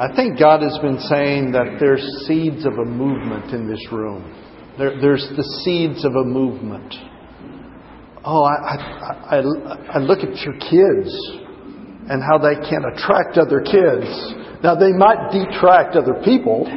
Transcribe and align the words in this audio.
I 0.00 0.08
think 0.16 0.38
God 0.38 0.62
has 0.62 0.78
been 0.78 0.98
saying 0.98 1.52
that 1.52 1.76
there's 1.78 2.00
seeds 2.26 2.64
of 2.64 2.72
a 2.78 2.86
movement 2.86 3.52
in 3.52 3.68
this 3.68 3.86
room. 3.92 4.34
There, 4.78 4.98
there's 4.98 5.28
the 5.36 5.44
seeds 5.62 6.06
of 6.06 6.14
a 6.14 6.24
movement. 6.24 6.94
Oh, 8.24 8.42
I, 8.42 8.54
I, 8.54 9.36
I, 9.36 9.42
I 9.92 9.98
look 9.98 10.20
at 10.20 10.34
your 10.38 10.54
kids 10.54 11.14
and 12.08 12.22
how 12.22 12.38
they 12.38 12.54
can 12.54 12.82
attract 12.94 13.36
other 13.36 13.60
kids. 13.60 14.08
Now, 14.64 14.74
they 14.74 14.92
might 14.92 15.32
detract 15.32 15.96
other 15.96 16.14
people, 16.24 16.64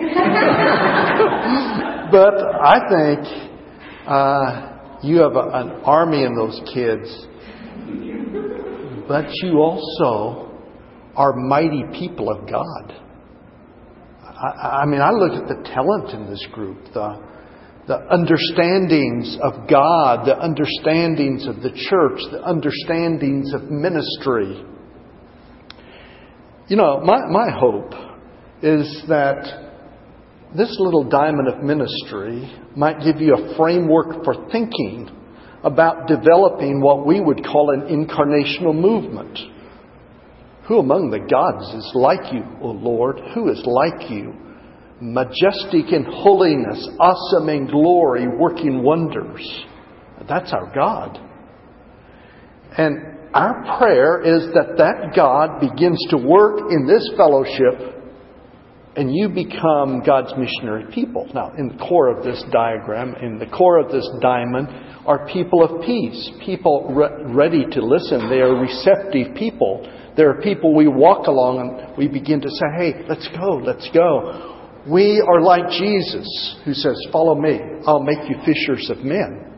but 2.11 2.35
I 2.59 2.79
think 2.91 3.19
uh, 4.05 4.99
you 5.01 5.21
have 5.21 5.37
a, 5.37 5.47
an 5.53 5.69
army 5.85 6.25
in 6.25 6.35
those 6.35 6.59
kids. 6.73 7.07
But 9.07 9.27
you 9.35 9.59
also 9.59 10.59
are 11.15 11.33
mighty 11.37 11.85
people 11.97 12.29
of 12.29 12.49
God. 12.49 13.02
I, 14.43 14.81
I 14.81 14.85
mean, 14.85 15.01
I 15.01 15.11
look 15.11 15.41
at 15.41 15.47
the 15.47 15.63
talent 15.69 16.09
in 16.09 16.29
this 16.29 16.45
group, 16.51 16.77
the, 16.93 17.21
the 17.87 17.99
understandings 18.11 19.37
of 19.41 19.69
God, 19.69 20.25
the 20.25 20.37
understandings 20.37 21.47
of 21.47 21.61
the 21.61 21.71
church, 21.71 22.19
the 22.31 22.43
understandings 22.43 23.53
of 23.53 23.71
ministry. 23.71 24.65
You 26.67 26.77
know, 26.77 26.99
my, 27.01 27.25
my 27.29 27.49
hope 27.51 27.93
is 28.61 29.03
that 29.07 29.63
this 30.55 30.75
little 30.79 31.03
diamond 31.09 31.47
of 31.47 31.63
ministry 31.63 32.51
might 32.75 32.99
give 33.03 33.19
you 33.21 33.35
a 33.35 33.57
framework 33.57 34.23
for 34.23 34.49
thinking 34.51 35.09
about 35.63 36.07
developing 36.07 36.81
what 36.81 37.05
we 37.05 37.21
would 37.21 37.43
call 37.43 37.71
an 37.71 37.87
incarnational 37.87 38.75
movement. 38.75 39.39
Who 40.67 40.79
among 40.79 41.09
the 41.09 41.19
gods 41.19 41.73
is 41.73 41.91
like 41.93 42.33
you, 42.33 42.43
O 42.61 42.67
Lord? 42.67 43.19
Who 43.33 43.49
is 43.49 43.61
like 43.65 44.09
you? 44.09 44.33
Majestic 45.01 45.91
in 45.91 46.05
holiness, 46.05 46.87
awesome 46.99 47.49
in 47.49 47.67
glory, 47.67 48.27
working 48.27 48.81
wonders. 48.81 49.65
That's 50.27 50.53
our 50.53 50.73
God. 50.73 51.19
And 52.77 52.97
our 53.33 53.77
prayer 53.77 54.21
is 54.21 54.53
that 54.53 54.77
that 54.77 55.13
God 55.15 55.59
begins 55.59 55.99
to 56.11 56.17
work 56.17 56.71
in 56.71 56.87
this 56.87 57.11
fellowship 57.17 57.93
and 58.95 59.13
you 59.13 59.27
become 59.27 60.03
God's 60.05 60.33
missionary 60.37 60.85
people. 60.93 61.27
Now, 61.33 61.51
in 61.57 61.69
the 61.69 61.77
core 61.77 62.15
of 62.15 62.23
this 62.23 62.43
diagram, 62.51 63.15
in 63.15 63.39
the 63.39 63.47
core 63.47 63.79
of 63.79 63.91
this 63.91 64.07
diamond, 64.21 64.67
are 65.05 65.27
people 65.27 65.63
of 65.63 65.81
peace, 65.81 66.31
people 66.45 66.93
re- 66.93 67.33
ready 67.33 67.65
to 67.65 67.83
listen. 67.83 68.29
They 68.29 68.39
are 68.39 68.55
receptive 68.55 69.35
people 69.35 69.89
there 70.15 70.29
are 70.29 70.41
people 70.41 70.75
we 70.75 70.87
walk 70.87 71.27
along 71.27 71.59
and 71.59 71.97
we 71.97 72.07
begin 72.07 72.39
to 72.41 72.49
say, 72.49 72.65
hey, 72.77 72.93
let's 73.09 73.27
go, 73.35 73.55
let's 73.57 73.89
go. 73.93 74.59
We 74.89 75.23
are 75.25 75.41
like 75.41 75.69
Jesus 75.69 76.57
who 76.65 76.73
says, 76.73 76.95
follow 77.11 77.35
me, 77.35 77.59
I'll 77.87 78.03
make 78.03 78.29
you 78.29 78.35
fishers 78.45 78.89
of 78.89 79.03
men. 79.03 79.51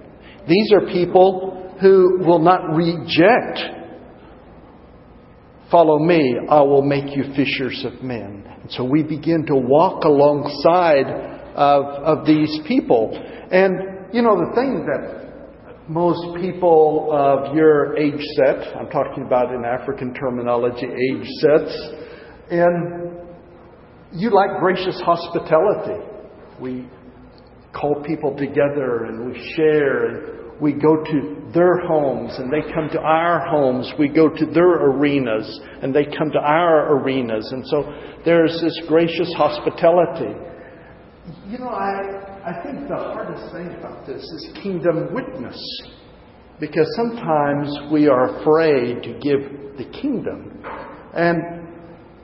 These 0.47 0.71
are 0.71 0.81
people 0.91 1.75
who 1.81 2.19
will 2.19 2.39
not 2.39 2.73
reject, 2.73 3.59
follow 5.71 5.99
me, 5.99 6.37
I 6.49 6.61
will 6.61 6.83
make 6.83 7.15
you 7.15 7.23
fishers 7.35 7.83
of 7.85 8.03
men. 8.03 8.45
And 8.61 8.71
so 8.71 8.83
we 8.83 9.03
begin 9.03 9.45
to 9.47 9.55
walk 9.55 10.03
alongside 10.03 11.07
of, 11.55 11.85
of 11.85 12.27
these 12.27 12.59
people. 12.67 13.11
And, 13.51 14.13
you 14.13 14.21
know, 14.21 14.37
the 14.37 14.53
thing 14.55 14.85
that 14.85 15.24
most 15.87 16.41
people 16.41 17.09
of 17.11 17.55
your 17.55 17.95
age 17.97 18.21
set, 18.35 18.75
I'm 18.75 18.89
talking 18.89 19.23
about 19.25 19.53
in 19.53 19.63
African 19.63 20.13
terminology, 20.13 20.87
age 20.87 21.27
sets, 21.39 21.77
and 22.49 23.19
you 24.11 24.31
like 24.31 24.59
gracious 24.59 24.99
hospitality. 25.01 26.03
We 26.59 26.87
call 27.73 28.01
people 28.03 28.35
together 28.35 29.05
and 29.05 29.31
we 29.31 29.53
share 29.55 30.07
and 30.07 30.61
we 30.61 30.71
go 30.71 31.03
to 31.03 31.51
their 31.53 31.85
homes 31.85 32.33
and 32.37 32.51
they 32.51 32.61
come 32.73 32.89
to 32.93 32.99
our 32.99 33.45
homes. 33.47 33.91
We 33.99 34.07
go 34.07 34.29
to 34.29 34.45
their 34.45 34.87
arenas 34.89 35.59
and 35.81 35.93
they 35.93 36.05
come 36.05 36.31
to 36.31 36.39
our 36.39 36.97
arenas. 36.97 37.51
And 37.51 37.67
so 37.67 37.93
there's 38.23 38.59
this 38.61 38.79
gracious 38.87 39.31
hospitality. 39.35 40.33
You 41.47 41.57
know, 41.57 41.69
I, 41.69 42.41
I 42.45 42.63
think 42.63 42.87
the 42.87 42.95
hardest 42.95 43.51
thing 43.51 43.75
about 43.79 44.05
this 44.05 44.21
is 44.21 44.49
kingdom 44.61 45.13
witness. 45.13 45.59
Because 46.59 46.87
sometimes 46.95 47.91
we 47.91 48.07
are 48.07 48.39
afraid 48.39 49.03
to 49.03 49.13
give 49.19 49.77
the 49.77 49.85
kingdom. 49.99 50.63
And, 51.13 51.37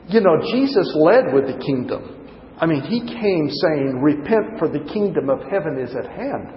you 0.07 0.21
know, 0.21 0.37
Jesus 0.51 0.95
led 0.95 1.33
with 1.33 1.47
the 1.47 1.59
kingdom. 1.65 2.21
I 2.59 2.67
mean, 2.67 2.81
he 2.81 2.99
came 2.99 3.49
saying, 3.49 4.01
Repent, 4.01 4.59
for 4.59 4.69
the 4.69 4.85
kingdom 4.93 5.29
of 5.29 5.39
heaven 5.49 5.79
is 5.79 5.95
at 5.95 6.05
hand. 6.05 6.53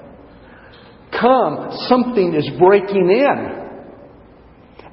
Come, 1.19 1.71
something 1.88 2.34
is 2.34 2.49
breaking 2.59 3.11
in. 3.11 3.65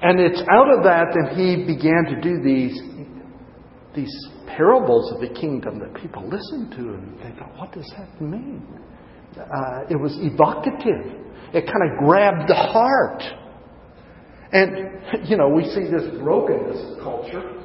And 0.01 0.19
it's 0.19 0.41
out 0.49 0.77
of 0.77 0.83
that 0.83 1.07
that 1.13 1.35
he 1.35 1.65
began 1.65 2.05
to 2.05 2.21
do 2.21 2.41
these, 2.41 2.81
these 3.95 4.27
parables 4.55 5.11
of 5.11 5.21
the 5.21 5.33
kingdom 5.39 5.79
that 5.79 5.93
people 6.01 6.27
listened 6.27 6.71
to 6.71 6.93
and 6.93 7.19
they 7.19 7.37
thought, 7.39 7.57
what 7.57 7.71
does 7.71 7.91
that 7.97 8.21
mean? 8.21 8.65
Uh, 9.37 9.85
it 9.89 9.99
was 9.99 10.17
evocative. 10.19 11.19
It 11.53 11.65
kind 11.65 11.91
of 11.91 11.99
grabbed 11.99 12.49
the 12.49 12.55
heart. 12.55 13.23
And, 14.51 15.29
you 15.29 15.37
know, 15.37 15.49
we 15.49 15.63
see 15.63 15.83
this 15.83 16.03
brokenness 16.19 16.97
of 16.97 17.03
culture. 17.03 17.61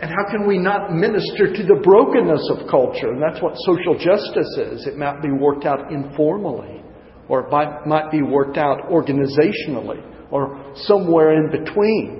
And 0.00 0.10
how 0.10 0.30
can 0.30 0.46
we 0.48 0.58
not 0.58 0.94
minister 0.94 1.52
to 1.52 1.62
the 1.62 1.80
brokenness 1.84 2.50
of 2.50 2.68
culture? 2.70 3.12
And 3.12 3.22
that's 3.22 3.42
what 3.42 3.54
social 3.66 3.94
justice 3.94 4.56
is. 4.56 4.86
It 4.86 4.96
might 4.96 5.20
be 5.20 5.30
worked 5.30 5.66
out 5.66 5.92
informally, 5.92 6.82
or 7.28 7.46
it 7.46 7.50
might, 7.50 7.86
might 7.86 8.10
be 8.10 8.22
worked 8.22 8.56
out 8.56 8.88
organizationally, 8.90 10.02
or 10.30 10.72
somewhere 10.74 11.34
in 11.34 11.50
between. 11.50 12.19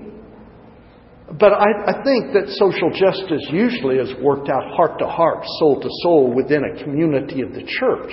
But 1.39 1.53
I, 1.53 1.67
I, 1.87 2.03
think 2.03 2.33
that 2.33 2.49
social 2.49 2.91
justice 2.91 3.47
usually 3.53 3.97
is 3.97 4.11
worked 4.21 4.49
out 4.49 4.65
heart 4.75 4.99
to 4.99 5.07
heart, 5.07 5.45
soul 5.61 5.81
to 5.81 5.89
soul 6.03 6.35
within 6.35 6.63
a 6.65 6.83
community 6.83 7.43
of 7.43 7.53
the 7.53 7.63
church. 7.63 8.13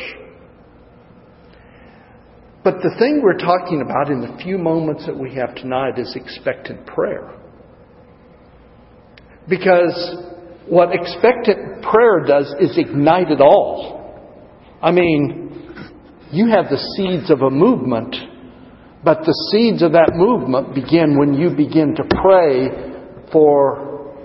But 2.64 2.76
the 2.84 2.94
thing 3.00 3.22
we're 3.24 3.38
talking 3.38 3.82
about 3.82 4.12
in 4.12 4.22
the 4.22 4.38
few 4.44 4.60
moments 4.60 5.08
that 5.08 5.18
we 5.18 5.34
have 5.34 5.56
tonight 5.56 5.98
is 5.98 6.16
expectant 6.16 6.86
prayer. 6.86 7.34
Because 9.50 10.18
what 10.68 10.90
expectant 10.94 11.82
prayer 11.82 12.24
does 12.28 12.54
is 12.60 12.78
ignite 12.78 13.32
it 13.32 13.42
all. 13.42 13.98
I 14.80 14.92
mean, 14.92 15.48
you 16.32 16.50
have 16.50 16.66
the 16.70 16.78
seeds 16.98 17.32
of 17.32 17.42
a 17.42 17.50
movement, 17.50 18.16
but 19.04 19.20
the 19.22 19.50
seeds 19.52 19.82
of 19.82 19.94
that 19.94 20.12
movement 20.14 20.76
begin 20.76 21.18
when 21.18 21.34
you 21.34 21.50
begin 21.56 21.96
to 21.96 22.04
pray 22.22 22.87
for 23.32 24.16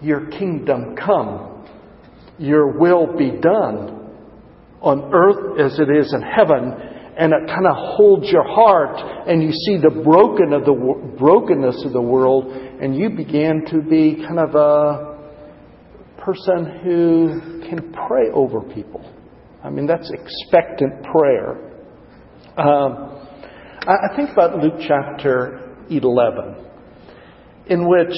your 0.00 0.26
kingdom 0.30 0.96
come, 0.96 1.66
your 2.38 2.78
will 2.78 3.16
be 3.16 3.30
done 3.30 4.12
on 4.80 5.10
earth 5.14 5.60
as 5.60 5.78
it 5.78 5.88
is 5.88 6.12
in 6.12 6.20
heaven, 6.20 6.72
and 7.16 7.32
it 7.32 7.46
kind 7.46 7.66
of 7.66 7.74
holds 7.74 8.28
your 8.28 8.44
heart, 8.44 9.00
and 9.28 9.42
you 9.42 9.50
see 9.50 9.78
the 9.78 10.02
broken 10.02 10.52
of 10.52 10.64
the 10.64 11.14
brokenness 11.18 11.84
of 11.84 11.92
the 11.92 12.02
world, 12.02 12.46
and 12.52 12.94
you 12.96 13.08
begin 13.10 13.64
to 13.70 13.80
be 13.80 14.16
kind 14.26 14.38
of 14.38 14.54
a 14.54 15.14
person 16.18 16.80
who 16.82 17.60
can 17.68 17.92
pray 17.92 18.30
over 18.32 18.60
people. 18.60 19.10
I 19.62 19.70
mean, 19.70 19.86
that's 19.86 20.10
expectant 20.10 21.02
prayer. 21.04 21.72
Um, 22.58 23.26
I 23.86 24.14
think 24.16 24.30
about 24.30 24.58
Luke 24.58 24.80
chapter 24.86 25.76
11 25.88 26.56
in 27.66 27.88
which 27.88 28.14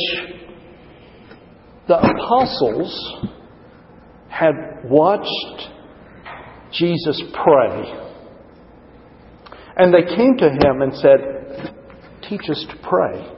the 1.89 1.97
apostles 1.97 3.33
had 4.29 4.55
watched 4.85 5.69
Jesus 6.73 7.23
pray. 7.33 8.03
And 9.77 9.95
they 9.95 10.17
came 10.17 10.37
to 10.39 10.49
him 10.49 10.83
and 10.83 10.95
said, 10.95 11.75
Teach 12.29 12.51
us 12.51 12.67
to 12.71 12.89
pray, 12.89 13.33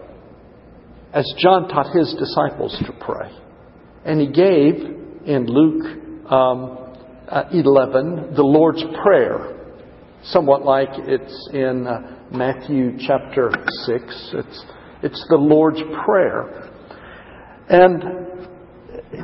as 1.13 1.31
John 1.39 1.69
taught 1.69 1.95
his 1.95 2.15
disciples 2.19 2.77
to 2.87 2.93
pray. 3.05 3.31
And 4.05 4.21
he 4.21 4.29
gave 4.29 4.75
in 5.27 5.47
Luke 5.47 6.31
um, 6.31 6.95
uh, 7.29 7.45
11 7.53 8.35
the 8.35 8.43
Lord's 8.43 8.83
Prayer, 9.03 9.59
somewhat 10.25 10.65
like 10.65 10.89
it's 10.93 11.51
in 11.53 11.87
uh, 11.87 12.19
Matthew 12.33 12.97
chapter 12.99 13.51
6. 13.87 14.31
It's 14.35 14.65
it's 15.03 15.25
the 15.29 15.37
Lord's 15.37 15.81
Prayer. 16.05 16.71
And, 17.69 18.03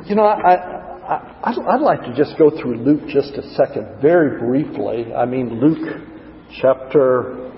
you 0.07 0.15
know, 0.15 0.23
I, 0.23 0.55
I, 0.55 0.95
I'd, 1.43 1.59
I'd 1.59 1.81
like 1.81 2.01
to 2.01 2.13
just 2.15 2.37
go 2.37 2.49
through 2.49 2.77
Luke 2.77 3.07
just 3.07 3.33
a 3.33 3.43
second, 3.55 4.01
very 4.01 4.39
briefly. 4.39 5.13
I 5.13 5.25
mean, 5.25 5.59
Luke 5.59 6.01
chapter 6.61 7.51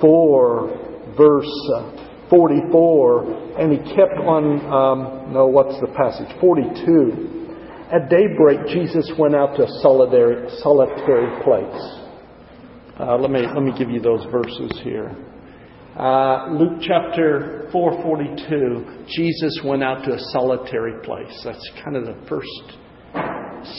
4, 0.00 1.14
verse 1.16 1.70
44, 2.30 3.58
and 3.58 3.72
he 3.72 3.78
kept 3.94 4.18
on, 4.18 4.60
um, 4.66 5.32
no, 5.32 5.46
what's 5.46 5.80
the 5.80 5.88
passage? 5.96 6.28
42. 6.40 7.34
At 7.92 8.10
daybreak, 8.10 8.66
Jesus 8.68 9.10
went 9.18 9.34
out 9.34 9.56
to 9.56 9.64
a 9.64 9.68
solitary, 9.80 10.50
solitary 10.58 11.42
place. 11.42 12.00
Uh, 12.98 13.16
let, 13.16 13.30
me, 13.30 13.46
let 13.46 13.62
me 13.62 13.72
give 13.78 13.90
you 13.90 14.00
those 14.00 14.24
verses 14.30 14.80
here. 14.82 15.14
Uh, 15.96 16.48
Luke 16.50 16.80
chapter 16.80 17.68
4:42, 17.72 19.06
Jesus 19.06 19.60
went 19.64 19.84
out 19.84 20.04
to 20.04 20.14
a 20.14 20.18
solitary 20.32 21.00
place. 21.04 21.40
That's 21.44 21.70
kind 21.84 21.96
of 21.96 22.06
the 22.06 22.16
first 22.28 22.78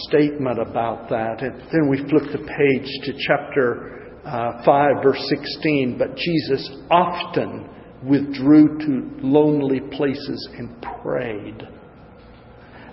statement 0.07 0.59
about 0.59 1.09
that. 1.09 1.41
And 1.41 1.59
then 1.73 1.89
we 1.89 1.97
flip 1.97 2.31
the 2.31 2.37
page 2.37 2.89
to 3.03 3.13
chapter 3.27 4.21
uh, 4.25 4.63
5, 4.63 5.03
verse 5.03 5.21
16. 5.27 5.97
But 5.97 6.15
Jesus 6.15 6.71
often 6.89 7.69
withdrew 8.01 8.77
to 8.79 9.09
lonely 9.21 9.81
places 9.81 10.49
and 10.57 10.81
prayed. 11.03 11.67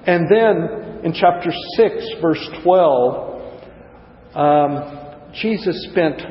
And 0.04 0.28
then 0.28 1.04
in 1.04 1.12
chapter 1.12 1.52
6, 1.76 2.06
verse 2.20 2.48
12, 2.64 3.42
um, 4.34 5.30
Jesus 5.40 5.88
spent 5.92 6.22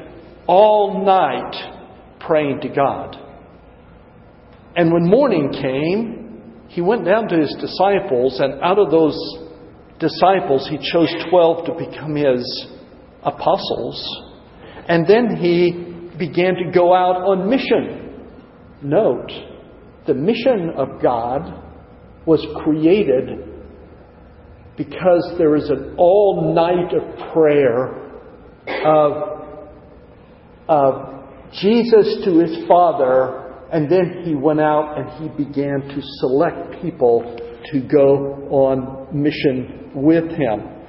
all 0.45 1.05
night 1.05 1.80
praying 2.25 2.61
to 2.61 2.69
God. 2.69 3.17
And 4.75 4.91
when 4.91 5.05
morning 5.05 5.51
came, 5.51 6.21
he 6.69 6.81
went 6.81 7.05
down 7.05 7.27
to 7.27 7.37
his 7.37 7.53
disciples, 7.59 8.39
and 8.39 8.61
out 8.61 8.79
of 8.79 8.89
those 8.91 9.17
disciples, 9.99 10.67
he 10.69 10.77
chose 10.91 11.13
12 11.29 11.65
to 11.65 11.73
become 11.73 12.15
his 12.15 12.67
apostles. 13.23 14.03
And 14.87 15.05
then 15.05 15.35
he 15.35 16.17
began 16.17 16.55
to 16.55 16.71
go 16.73 16.93
out 16.93 17.17
on 17.17 17.49
mission. 17.49 18.25
Note, 18.81 19.29
the 20.07 20.13
mission 20.13 20.71
of 20.77 21.01
God 21.01 21.61
was 22.25 22.45
created 22.63 23.51
because 24.77 25.33
there 25.37 25.55
is 25.55 25.69
an 25.69 25.95
all 25.97 26.53
night 26.55 26.93
of 26.93 27.33
prayer 27.33 28.01
of, 28.85 29.41
of 30.67 31.10
Jesus 31.59 32.23
to 32.25 32.39
his 32.39 32.67
Father, 32.67 33.67
and 33.71 33.91
then 33.91 34.23
he 34.23 34.35
went 34.35 34.59
out 34.59 34.97
and 34.97 35.09
he 35.21 35.43
began 35.43 35.81
to 35.81 36.01
select 36.19 36.81
people 36.81 37.37
to 37.71 37.81
go 37.81 38.47
on 38.49 39.07
mission 39.13 39.91
with 39.93 40.29
him. 40.29 40.81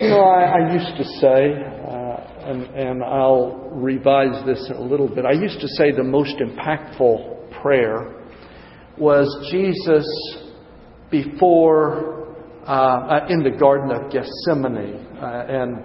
You 0.00 0.08
know, 0.08 0.20
I, 0.20 0.60
I 0.60 0.72
used 0.72 0.96
to 0.96 1.04
say, 1.20 1.52
uh, 1.52 2.50
and, 2.50 2.62
and 2.74 3.04
I'll 3.04 3.70
revise 3.72 4.44
this 4.46 4.70
a 4.74 4.80
little 4.80 5.08
bit, 5.08 5.24
I 5.24 5.32
used 5.32 5.60
to 5.60 5.68
say 5.68 5.92
the 5.92 6.02
most 6.02 6.36
impactful 6.36 7.60
prayer 7.60 8.24
was 8.96 9.26
Jesus 9.50 10.06
before 11.10 12.20
uh, 12.66 12.70
uh, 12.70 13.26
in 13.28 13.42
the 13.42 13.50
Garden 13.50 13.90
of 13.90 14.12
Gethsemane. 14.12 15.06
Uh, 15.16 15.44
and 15.48 15.84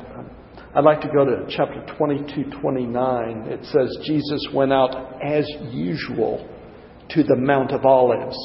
I'd 0.75 0.83
like 0.83 0.99
to 1.01 1.07
go 1.07 1.23
to 1.23 1.45
chapter 1.47 1.85
22, 1.97 2.59
29. 2.59 3.47
It 3.47 3.63
says, 3.63 3.97
Jesus 4.03 4.45
went 4.53 4.73
out 4.73 5.23
as 5.23 5.49
usual 5.71 6.45
to 7.11 7.23
the 7.23 7.37
Mount 7.37 7.71
of 7.71 7.85
Olives. 7.85 8.37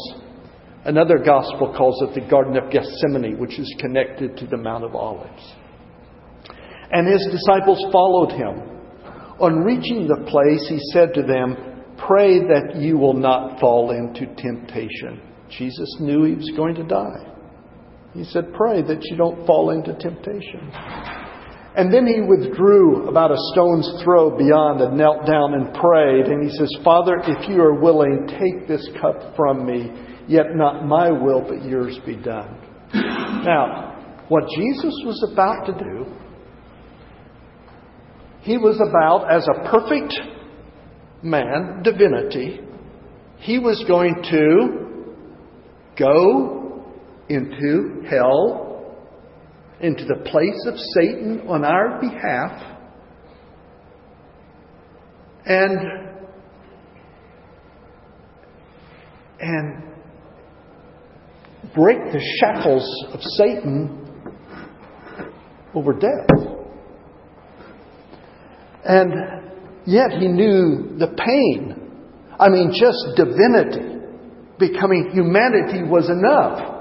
Another 0.85 1.19
gospel 1.19 1.75
calls 1.77 2.01
it 2.03 2.15
the 2.15 2.31
Garden 2.31 2.57
of 2.57 2.71
Gethsemane, 2.71 3.37
which 3.37 3.59
is 3.59 3.75
connected 3.81 4.37
to 4.37 4.47
the 4.47 4.57
Mount 4.57 4.85
of 4.85 4.95
Olives. 4.95 5.55
And 6.93 7.09
his 7.09 7.27
disciples 7.33 7.85
followed 7.91 8.31
him. 8.31 8.63
On 9.41 9.65
reaching 9.65 10.07
the 10.07 10.25
place, 10.31 10.69
he 10.69 10.79
said 10.93 11.13
to 11.15 11.23
them, 11.23 11.57
Pray 11.99 12.39
that 12.39 12.77
you 12.77 12.97
will 12.97 13.15
not 13.15 13.59
fall 13.59 13.91
into 13.91 14.33
temptation. 14.37 15.21
Jesus 15.59 15.97
knew 15.99 16.23
he 16.25 16.35
was 16.35 16.53
going 16.57 16.77
to 16.77 16.85
die. 16.85 17.27
He 18.15 18.23
said, 18.23 18.55
Pray 18.55 18.83
that 18.83 19.03
you 19.03 19.17
don't 19.17 19.45
fall 19.47 19.71
into 19.71 19.95
temptation. 19.95 20.71
And 21.81 21.91
then 21.91 22.07
he 22.07 22.21
withdrew 22.21 23.09
about 23.09 23.31
a 23.31 23.39
stone's 23.55 24.03
throw 24.05 24.37
beyond 24.37 24.83
and 24.83 24.99
knelt 24.99 25.25
down 25.25 25.55
and 25.55 25.73
prayed. 25.73 26.27
And 26.27 26.45
he 26.45 26.55
says, 26.55 26.71
Father, 26.85 27.15
if 27.25 27.49
you 27.49 27.63
are 27.63 27.81
willing, 27.81 28.29
take 28.29 28.69
this 28.69 28.87
cup 29.01 29.35
from 29.35 29.65
me, 29.65 29.91
yet 30.29 30.55
not 30.55 30.85
my 30.85 31.11
will, 31.11 31.41
but 31.41 31.65
yours 31.65 31.99
be 32.05 32.17
done. 32.17 32.55
Now, 32.93 34.21
what 34.29 34.45
Jesus 34.55 34.95
was 35.07 35.27
about 35.33 35.65
to 35.69 35.73
do, 35.73 36.05
he 38.43 38.59
was 38.59 38.79
about, 38.87 39.33
as 39.35 39.49
a 39.49 39.71
perfect 39.71 40.13
man, 41.23 41.81
divinity, 41.83 42.61
he 43.39 43.59
was 43.59 43.83
going 43.89 44.17
to 44.31 45.17
go 45.99 46.93
into 47.31 48.03
hell, 48.07 48.70
into 49.81 50.05
the 50.05 50.17
place 50.31 50.67
of 50.67 50.75
Satan 50.95 51.49
on 51.49 51.65
our 51.65 52.01
behalf, 52.01 52.79
and 55.47 55.79
and 59.41 59.83
break 61.75 61.99
the 62.13 62.21
shackles 62.41 63.07
of 63.13 63.21
Satan 63.39 63.97
over 65.75 65.93
death. 65.95 66.29
And 68.85 69.13
yet 69.87 70.11
he 70.13 70.29
knew 70.29 70.97
the 70.99 71.09
pain. 71.09 71.77
I 72.39 72.49
mean, 72.49 72.73
just 72.73 73.17
divinity 73.17 74.01
becoming 74.59 75.11
humanity 75.13 75.83
was 75.83 76.11
enough. 76.11 76.80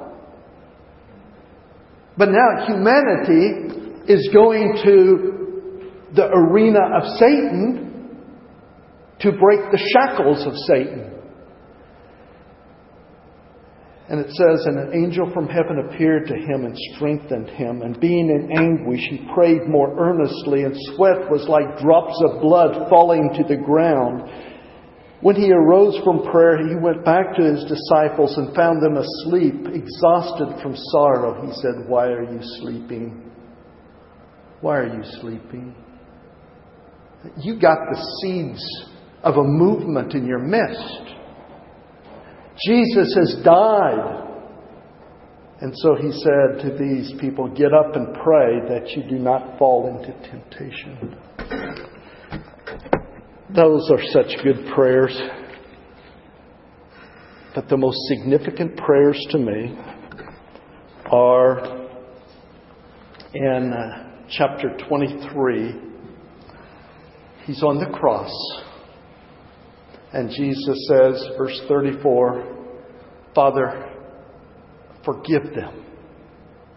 But 2.20 2.32
now 2.32 2.66
humanity 2.68 4.12
is 4.12 4.30
going 4.34 4.78
to 4.84 6.14
the 6.14 6.28
arena 6.28 6.80
of 6.98 7.18
Satan 7.18 8.18
to 9.22 9.32
break 9.32 9.72
the 9.72 9.80
shackles 9.94 10.46
of 10.46 10.54
Satan. 10.68 11.14
And 14.10 14.20
it 14.20 14.32
says, 14.32 14.66
And 14.66 14.80
an 14.80 15.02
angel 15.02 15.32
from 15.34 15.48
heaven 15.48 15.88
appeared 15.88 16.28
to 16.28 16.34
him 16.34 16.66
and 16.66 16.76
strengthened 16.96 17.52
him. 17.52 17.84
And 17.84 17.98
being 18.02 18.28
in 18.30 18.52
anguish, 18.52 19.08
he 19.10 19.26
prayed 19.34 19.70
more 19.70 19.96
earnestly, 19.98 20.64
and 20.64 20.76
sweat 20.96 21.32
was 21.32 21.48
like 21.48 21.80
drops 21.80 22.20
of 22.26 22.42
blood 22.42 22.90
falling 22.90 23.30
to 23.38 23.44
the 23.44 23.62
ground. 23.64 24.30
When 25.22 25.36
he 25.36 25.52
arose 25.52 26.00
from 26.04 26.24
prayer, 26.32 26.66
he 26.68 26.76
went 26.76 27.04
back 27.04 27.36
to 27.36 27.44
his 27.44 27.66
disciples 27.66 28.38
and 28.38 28.56
found 28.56 28.82
them 28.82 28.96
asleep, 28.96 29.68
exhausted 29.74 30.62
from 30.62 30.76
sorrow. 30.92 31.46
He 31.46 31.52
said, 31.62 31.88
Why 31.88 32.06
are 32.06 32.24
you 32.24 32.40
sleeping? 32.62 33.30
Why 34.62 34.78
are 34.78 34.96
you 34.96 35.04
sleeping? 35.20 35.76
You 37.38 37.60
got 37.60 37.78
the 37.92 38.20
seeds 38.22 38.64
of 39.24 39.36
a 39.36 39.44
movement 39.44 40.14
in 40.14 40.26
your 40.26 40.40
midst. 40.40 41.16
Jesus 42.66 43.14
has 43.16 43.42
died. 43.44 44.26
And 45.62 45.74
so 45.76 45.96
he 45.96 46.12
said 46.12 46.62
to 46.62 46.78
these 46.78 47.12
people, 47.20 47.50
Get 47.50 47.74
up 47.74 47.94
and 47.96 48.14
pray 48.24 48.62
that 48.70 48.92
you 48.96 49.04
do 49.10 49.20
not 49.20 49.60
fall 49.60 49.88
into 49.88 50.14
temptation. 50.30 51.18
Those 53.56 53.90
are 53.90 54.04
such 54.12 54.44
good 54.44 54.68
prayers. 54.76 55.20
But 57.56 57.68
the 57.68 57.78
most 57.78 57.98
significant 58.08 58.78
prayers 58.78 59.20
to 59.32 59.40
me 59.40 59.76
are 61.12 61.88
in 63.34 63.74
uh, 63.74 64.12
chapter 64.30 64.78
23. 64.88 65.74
He's 67.46 67.64
on 67.64 67.80
the 67.80 67.90
cross. 67.98 68.32
And 70.14 70.30
Jesus 70.30 70.88
says, 70.88 71.28
verse 71.36 71.60
34, 71.68 72.56
Father, 73.34 73.96
forgive 75.04 75.56
them, 75.56 75.86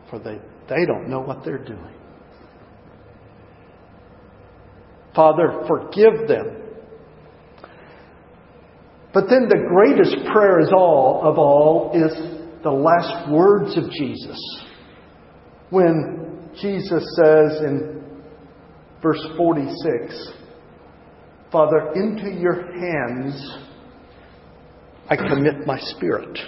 for 0.09 0.19
they, 0.19 0.39
they 0.71 0.87
don't 0.87 1.11
know 1.11 1.21
what 1.21 1.45
they're 1.45 1.63
doing. 1.63 1.95
Father, 5.15 5.65
forgive 5.69 6.27
them 6.29 6.62
but 9.15 9.29
then 9.29 9.49
the 9.49 9.67
greatest 9.69 10.17
prayer 10.33 10.61
is 10.61 10.71
all 10.73 11.21
of 11.25 11.39
all 11.39 11.93
is 11.95 12.13
the 12.63 12.71
last 12.71 13.31
words 13.31 13.77
of 13.77 13.91
Jesus. 13.91 14.39
When 15.71 16.51
Jesus 16.61 17.05
says 17.17 17.61
in 17.61 18.03
verse 19.03 19.25
46, 19.37 20.33
Father, 21.51 21.93
into 21.95 22.31
your 22.31 22.73
hands 22.73 23.59
I 25.09 25.17
commit 25.17 25.67
my 25.67 25.79
spirit. 25.79 26.39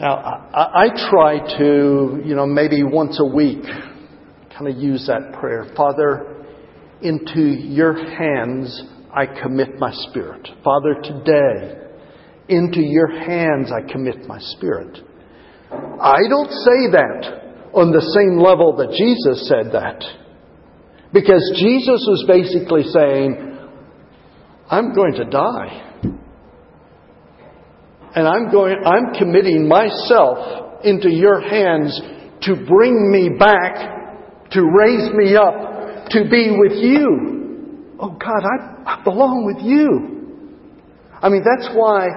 Now, 0.00 0.16
I, 0.16 0.84
I, 0.84 1.08
try 1.10 1.58
to, 1.58 2.22
you 2.24 2.34
know, 2.34 2.46
maybe 2.46 2.82
once 2.82 3.20
a 3.20 3.26
week 3.34 3.62
kind 3.62 4.68
of 4.68 4.76
use 4.76 5.06
that 5.06 5.38
prayer. 5.38 5.66
Father, 5.76 6.44
into 7.02 7.40
your 7.40 7.94
hands 7.94 8.82
I 9.14 9.26
commit 9.26 9.78
my 9.78 9.92
spirit. 9.92 10.48
Father, 10.64 10.94
today, 11.02 11.84
into 12.48 12.80
your 12.80 13.08
hands 13.08 13.70
I 13.72 13.90
commit 13.90 14.26
my 14.26 14.38
spirit. 14.40 14.98
I 15.70 16.20
don't 16.28 16.50
say 16.50 16.90
that 16.92 17.70
on 17.72 17.90
the 17.90 18.02
same 18.14 18.38
level 18.38 18.76
that 18.76 18.90
Jesus 18.90 19.48
said 19.48 19.72
that. 19.72 20.02
Because 21.12 21.42
Jesus 21.56 22.04
was 22.08 22.24
basically 22.26 22.82
saying, 22.92 23.56
I'm 24.68 24.94
going 24.94 25.14
to 25.14 25.24
die. 25.24 25.90
And 28.16 28.28
I'm 28.28 28.50
going, 28.50 28.76
I'm 28.84 29.14
committing 29.14 29.68
myself 29.68 30.82
into 30.84 31.08
your 31.08 31.40
hands 31.40 32.00
to 32.42 32.54
bring 32.66 33.10
me 33.10 33.30
back, 33.38 34.50
to 34.50 34.62
raise 34.62 35.12
me 35.14 35.36
up, 35.36 36.08
to 36.10 36.28
be 36.28 36.54
with 36.58 36.72
you. 36.82 37.43
Oh 37.98 38.10
God, 38.10 38.42
I, 38.42 38.98
I 38.98 39.04
belong 39.04 39.46
with 39.46 39.62
you. 39.62 40.14
I 41.22 41.28
mean, 41.28 41.44
that's 41.46 41.70
why 41.74 42.10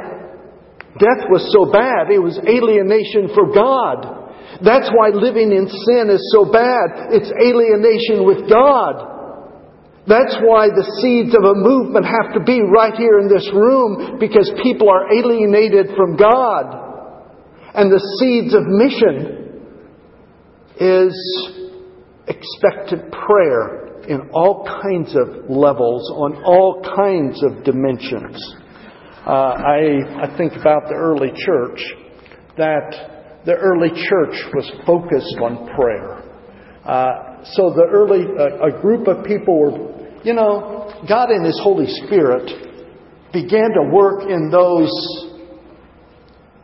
death 0.97 1.29
was 1.29 1.45
so 1.53 1.71
bad. 1.71 2.09
It 2.09 2.19
was 2.19 2.37
alienation 2.41 3.31
for 3.33 3.53
God. 3.53 4.27
That's 4.63 4.89
why 4.89 5.13
living 5.13 5.53
in 5.53 5.69
sin 5.69 6.09
is 6.09 6.23
so 6.33 6.49
bad. 6.49 7.13
It's 7.13 7.29
alienation 7.29 8.25
with 8.25 8.49
God. 8.49 9.15
That's 10.07 10.35
why 10.41 10.71
the 10.71 10.87
seeds 11.03 11.35
of 11.35 11.43
a 11.43 11.53
movement 11.53 12.07
have 12.07 12.33
to 12.33 12.41
be 12.41 12.63
right 12.63 12.95
here 12.95 13.19
in 13.19 13.27
this 13.27 13.45
room 13.53 14.17
because 14.19 14.49
people 14.63 14.89
are 14.89 15.13
alienated 15.13 15.93
from 15.95 16.15
God. 16.15 16.65
And 17.75 17.91
the 17.91 18.01
seeds 18.19 18.55
of 18.55 18.63
mission 18.65 19.61
is 20.79 21.13
expectant 22.25 23.11
prayer 23.11 23.86
in 24.07 24.29
all 24.33 24.65
kinds 24.65 25.15
of 25.15 25.49
levels, 25.49 26.09
on 26.11 26.43
all 26.43 26.81
kinds 26.95 27.43
of 27.43 27.63
dimensions. 27.63 28.55
Uh, 29.25 29.31
I, 29.31 30.23
I 30.23 30.37
think 30.37 30.53
about 30.53 30.87
the 30.87 30.95
early 30.95 31.31
church 31.35 31.83
that 32.55 33.43
the 33.45 33.53
early 33.53 33.89
church 33.89 34.35
was 34.53 34.71
focused 34.85 35.37
on 35.43 35.67
prayer. 35.75 36.23
Uh, 36.85 37.43
so 37.55 37.69
the 37.75 37.85
early, 37.91 38.23
uh, 38.23 38.67
a 38.67 38.81
group 38.81 39.07
of 39.07 39.25
people 39.25 39.59
were, 39.59 40.23
you 40.23 40.33
know, 40.33 41.03
God 41.07 41.31
in 41.31 41.43
His 41.43 41.59
Holy 41.61 41.87
Spirit 42.05 42.47
began 43.33 43.71
to 43.75 43.91
work 43.91 44.23
in 44.29 44.49
those 44.49 44.91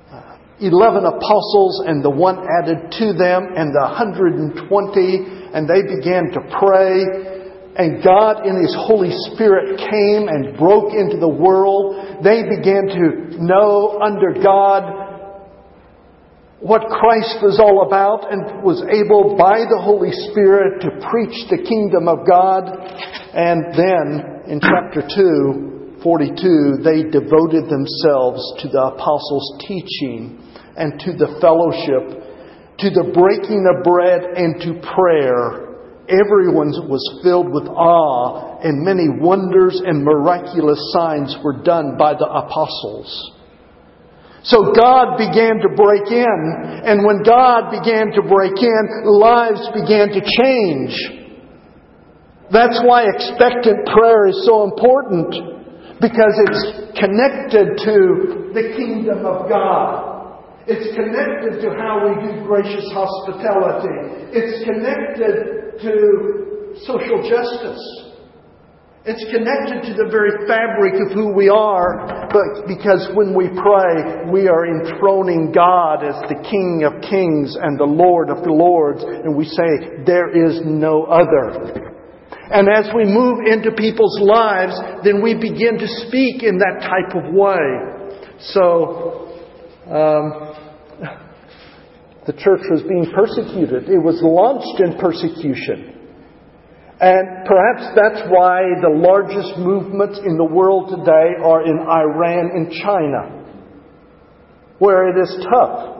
uh, 0.09 0.37
11 0.61 1.03
apostles 1.03 1.83
and 1.87 2.03
the 2.03 2.09
one 2.09 2.39
added 2.63 2.91
to 2.99 3.11
them 3.11 3.51
and 3.55 3.75
the 3.75 3.83
120 3.83 5.51
and 5.53 5.67
they 5.67 5.83
began 5.83 6.31
to 6.31 6.39
pray 6.57 7.32
and 7.75 8.03
God 8.03 8.45
in 8.45 8.61
His 8.61 8.75
Holy 8.77 9.09
Spirit 9.33 9.79
came 9.79 10.29
and 10.29 10.57
broke 10.57 10.93
into 10.93 11.17
the 11.17 11.27
world. 11.27 12.23
They 12.23 12.45
began 12.45 12.85
to 12.85 13.41
know 13.41 13.99
under 13.99 14.37
God 14.41 15.03
what 16.63 16.87
Christ 16.87 17.43
was 17.43 17.59
all 17.59 17.83
about 17.83 18.31
and 18.31 18.63
was 18.63 18.79
able 18.87 19.35
by 19.35 19.65
the 19.65 19.81
Holy 19.81 20.13
Spirit 20.31 20.79
to 20.85 20.95
preach 21.11 21.49
the 21.49 21.59
kingdom 21.59 22.07
of 22.07 22.23
God. 22.29 22.71
And 23.33 23.73
then 23.75 24.47
in 24.47 24.61
chapter 24.61 25.01
2, 25.01 25.99
42, 26.03 26.79
they 26.85 27.09
devoted 27.09 27.67
themselves 27.67 28.39
to 28.61 28.69
the 28.69 28.95
apostles' 28.95 29.59
teaching 29.65 30.39
and 30.77 30.99
to 31.01 31.11
the 31.17 31.35
fellowship, 31.41 32.21
to 32.79 32.89
the 32.93 33.11
breaking 33.11 33.65
of 33.67 33.83
bread 33.83 34.21
and 34.37 34.61
to 34.61 34.79
prayer. 34.93 35.72
Everyone 36.09 36.71
was 36.91 36.99
filled 37.23 37.53
with 37.53 37.63
awe, 37.63 38.59
and 38.59 38.83
many 38.83 39.07
wonders 39.07 39.79
and 39.79 40.03
miraculous 40.03 40.79
signs 40.91 41.35
were 41.43 41.63
done 41.63 41.95
by 41.97 42.13
the 42.13 42.27
apostles. 42.27 43.07
So 44.43 44.75
God 44.75 45.15
began 45.15 45.63
to 45.63 45.71
break 45.71 46.11
in, 46.11 46.39
and 46.83 47.07
when 47.07 47.23
God 47.23 47.71
began 47.71 48.11
to 48.11 48.21
break 48.27 48.59
in, 48.59 48.83
lives 49.07 49.63
began 49.71 50.11
to 50.11 50.19
change. 50.19 50.91
That's 52.51 52.83
why 52.83 53.07
expectant 53.07 53.87
prayer 53.87 54.27
is 54.27 54.43
so 54.45 54.67
important, 54.67 55.31
because 56.03 56.35
it's 56.43 56.99
connected 56.99 57.79
to 57.87 58.51
the 58.51 58.75
kingdom 58.75 59.25
of 59.25 59.47
God. 59.47 60.11
It's 60.67 60.91
connected 60.95 61.63
to 61.63 61.75
how 61.79 62.03
we 62.03 62.27
do 62.27 62.43
gracious 62.43 62.91
hospitality. 62.91 64.35
It's 64.35 64.63
connected 64.67 65.62
to 65.81 66.75
social 66.85 67.21
justice. 67.29 68.03
It's 69.05 69.25
connected 69.35 69.83
to 69.91 69.93
the 69.99 70.09
very 70.09 70.47
fabric 70.47 70.95
of 70.95 71.11
who 71.11 71.35
we 71.35 71.49
are, 71.49 72.29
but 72.31 72.67
because 72.67 73.09
when 73.13 73.35
we 73.35 73.49
pray, 73.51 74.31
we 74.31 74.47
are 74.47 74.65
enthroning 74.65 75.51
God 75.51 76.05
as 76.05 76.15
the 76.31 76.39
King 76.39 76.87
of 76.87 77.01
kings 77.03 77.57
and 77.59 77.77
the 77.77 77.83
Lord 77.83 78.29
of 78.29 78.43
the 78.43 78.51
lords, 78.51 79.03
and 79.03 79.35
we 79.35 79.43
say, 79.43 80.03
there 80.05 80.31
is 80.31 80.61
no 80.63 81.03
other. 81.03 81.91
And 82.49 82.69
as 82.69 82.87
we 82.95 83.03
move 83.03 83.39
into 83.45 83.71
people's 83.75 84.21
lives, 84.21 84.79
then 85.03 85.21
we 85.21 85.33
begin 85.33 85.77
to 85.79 85.87
speak 86.07 86.41
in 86.43 86.57
that 86.59 86.79
type 86.79 87.11
of 87.11 87.33
way. 87.33 88.39
So, 88.39 89.35
um, 89.91 90.62
the 92.25 92.33
church 92.33 92.61
was 92.71 92.81
being 92.83 93.11
persecuted. 93.13 93.89
It 93.89 93.99
was 93.99 94.19
launched 94.23 94.79
in 94.79 94.97
persecution. 94.99 96.03
And 97.03 97.43
perhaps 97.43 97.91
that's 97.95 98.23
why 98.31 98.63
the 98.79 98.95
largest 98.95 99.59
movements 99.59 100.19
in 100.23 100.37
the 100.37 100.45
world 100.45 100.87
today 100.87 101.35
are 101.35 101.65
in 101.67 101.79
Iran 101.83 102.51
and 102.55 102.71
China, 102.79 103.43
where 104.79 105.09
it 105.09 105.21
is 105.21 105.45
tough. 105.51 105.93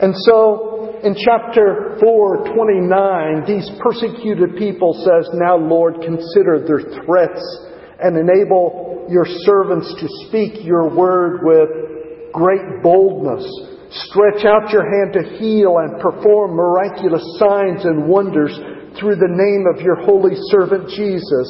And 0.00 0.14
so 0.24 1.00
in 1.04 1.14
chapter 1.20 1.98
4, 2.00 2.54
29, 2.54 3.44
these 3.46 3.68
persecuted 3.82 4.56
people 4.56 4.94
says, 5.04 5.28
Now 5.34 5.56
Lord, 5.56 6.00
consider 6.00 6.64
their 6.64 7.04
threats 7.04 7.44
and 8.00 8.16
enable 8.16 9.06
your 9.10 9.26
servants 9.26 9.92
to 10.00 10.08
speak 10.28 10.64
your 10.64 10.94
word 10.94 11.40
with 11.42 12.32
great 12.32 12.82
boldness. 12.82 13.44
Stretch 13.90 14.44
out 14.44 14.70
your 14.70 14.84
hand 14.84 15.14
to 15.14 15.38
heal 15.38 15.78
and 15.78 16.00
perform 16.00 16.52
miraculous 16.52 17.24
signs 17.38 17.84
and 17.84 18.06
wonders 18.06 18.52
through 19.00 19.16
the 19.16 19.32
name 19.32 19.64
of 19.72 19.80
your 19.80 19.96
holy 20.04 20.36
servant 20.50 20.88
Jesus. 20.90 21.48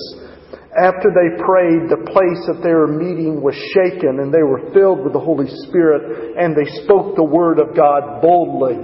After 0.79 1.11
they 1.11 1.43
prayed, 1.43 1.91
the 1.91 2.07
place 2.07 2.47
that 2.47 2.61
they 2.63 2.71
were 2.71 2.87
meeting 2.87 3.43
was 3.43 3.57
shaken, 3.75 4.21
and 4.21 4.33
they 4.33 4.45
were 4.45 4.71
filled 4.73 5.03
with 5.03 5.13
the 5.13 5.19
Holy 5.19 5.49
Spirit, 5.67 6.39
and 6.39 6.55
they 6.55 6.71
spoke 6.85 7.17
the 7.17 7.25
word 7.25 7.59
of 7.59 7.75
God 7.75 8.23
boldly. 8.23 8.77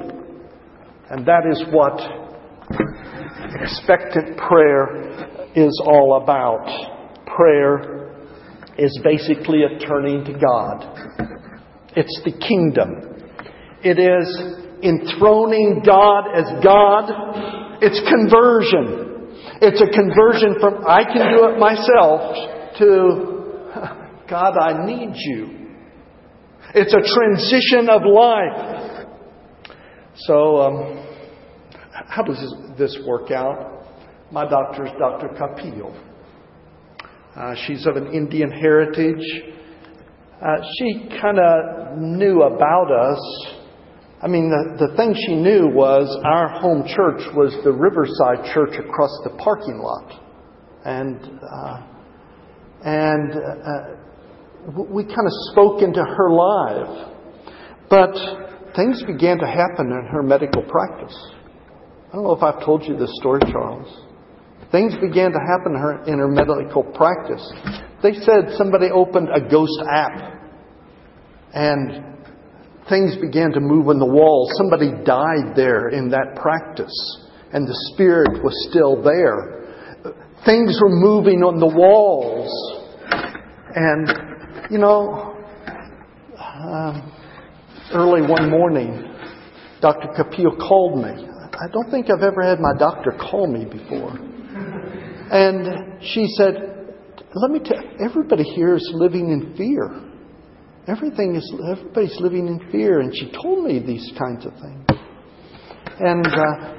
And 1.11 1.25
that 1.27 1.47
is 1.47 1.63
what 1.71 2.01
expectant 3.63 4.37
prayer 4.39 5.47
is 5.55 5.81
all 5.87 6.21
about. 6.21 6.67
Prayer 7.37 8.11
is 8.77 8.99
basically 9.05 9.63
a 9.63 9.79
turning 9.79 10.25
to 10.25 10.33
God. 10.33 10.83
It's 11.95 12.21
the 12.25 12.33
kingdom. 12.33 13.14
It 13.85 13.99
is 13.99 14.27
enthroning 14.83 15.83
God 15.85 16.25
as 16.35 16.65
God 16.65 17.55
it's 17.81 18.01
conversion. 18.09 19.29
It's 19.61 19.81
a 19.81 19.91
conversion 19.93 20.57
from 20.59 20.87
I 20.87 21.05
can 21.05 21.37
do 21.37 21.49
it 21.51 21.59
myself 21.59 22.21
to 22.79 24.25
God, 24.29 24.57
I 24.57 24.87
need 24.87 25.13
you. 25.15 25.69
It's 26.75 26.95
a 26.95 27.03
transition 27.03 27.91
of 27.91 28.03
life. 28.11 29.07
So, 30.17 30.57
um, 30.63 31.07
how 31.91 32.23
does 32.23 32.43
this 32.79 32.99
work 33.07 33.31
out? 33.31 33.85
My 34.33 34.49
doctor 34.49 34.87
is 34.87 34.93
Dr. 34.99 35.29
Kapil. 35.29 35.95
Uh, 37.37 37.55
she's 37.67 37.87
of 37.87 37.97
an 37.97 38.15
Indian 38.15 38.51
heritage. 38.51 39.25
Uh, 40.41 40.57
she 40.79 41.09
kind 41.21 41.39
of 41.39 41.99
knew 41.99 42.43
about 42.43 42.91
us 42.91 43.64
I 44.25 44.27
mean, 44.27 44.49
the, 44.49 44.87
the 44.89 44.97
thing 44.97 45.15
she 45.29 45.37
knew 45.37 45.69
was 45.69 46.09
our 46.25 46.49
home 46.49 46.89
church 46.89 47.21
was 47.37 47.53
the 47.63 47.71
Riverside 47.71 48.55
Church 48.55 48.73
across 48.81 49.13
the 49.23 49.37
parking 49.37 49.77
lot. 49.77 50.09
And, 50.87 51.21
uh, 51.45 51.83
and 52.85 53.33
uh, 53.37 54.83
we 54.89 55.05
kind 55.05 55.29
of 55.29 55.35
spoke 55.53 55.83
into 55.83 56.01
her 56.01 56.31
life. 56.33 57.13
But 57.91 58.17
things 58.75 59.03
began 59.07 59.37
to 59.41 59.47
happen 59.47 59.93
in 59.93 60.09
her 60.11 60.23
medical 60.23 60.63
practice. 60.63 61.15
I 62.09 62.17
don't 62.17 62.25
know 62.25 62.33
if 62.33 62.43
I've 62.43 62.65
told 62.65 62.83
you 62.85 62.97
this 62.97 63.13
story, 63.21 63.43
Charles. 63.53 64.07
Things 64.73 64.95
began 65.03 65.33
to 65.33 65.39
happen 65.39 65.75
in 65.75 65.81
her, 65.81 66.05
in 66.05 66.19
her 66.19 66.29
medical 66.29 66.83
practice. 66.83 67.45
They 68.03 68.15
said 68.15 68.57
somebody 68.57 68.89
opened 68.89 69.29
a 69.29 69.41
ghost 69.51 69.79
app 69.87 70.41
and 71.53 72.14
things 72.89 73.17
began 73.17 73.53
to 73.53 73.61
move 73.61 73.89
on 73.89 73.99
the 73.99 74.07
wall. 74.07 74.49
Somebody 74.59 74.91
died 75.05 75.57
there 75.57 75.89
in 75.89 76.11
that 76.11 76.37
practice, 76.37 76.95
and 77.53 77.67
the 77.67 77.77
Spirit 77.93 78.43
was 78.43 78.55
still 78.71 79.03
there. 79.03 79.63
things 80.45 80.79
were 80.83 80.91
moving 80.91 81.43
on 81.43 81.59
the 81.59 81.67
walls. 81.67 82.51
And, 83.75 84.71
you 84.71 84.79
know, 84.79 85.35
um, 86.39 87.13
early 87.93 88.23
one 88.23 88.51
morning, 88.51 89.11
Dr. 89.81 90.09
Kapil 90.09 90.59
called 90.59 90.99
me. 90.99 91.29
I 91.55 91.69
don't 91.73 91.91
think 91.91 92.11
I've 92.11 92.23
ever 92.23 92.43
had 92.43 92.61
my 92.61 92.73
doctor 92.79 93.13
call 93.13 93.47
me 93.47 93.65
before. 93.65 94.19
And 95.31 96.03
she 96.03 96.27
said, 96.37 96.55
Let 97.35 97.51
me 97.51 97.61
tell 97.61 97.83
you, 97.83 97.91
everybody 98.05 98.45
here 98.45 98.75
is 98.75 98.89
living 98.95 99.31
in 99.31 99.57
fear. 99.57 100.14
Everything 100.87 101.35
is, 101.35 101.55
everybody's 101.71 102.17
living 102.21 102.47
in 102.47 102.71
fear. 102.71 103.01
And 103.01 103.15
she 103.15 103.33
told 103.43 103.65
me 103.65 103.79
these 103.79 104.13
kinds 104.19 104.45
of 104.45 104.53
things. 104.55 104.85
And 106.01 106.27
uh, 106.27 106.75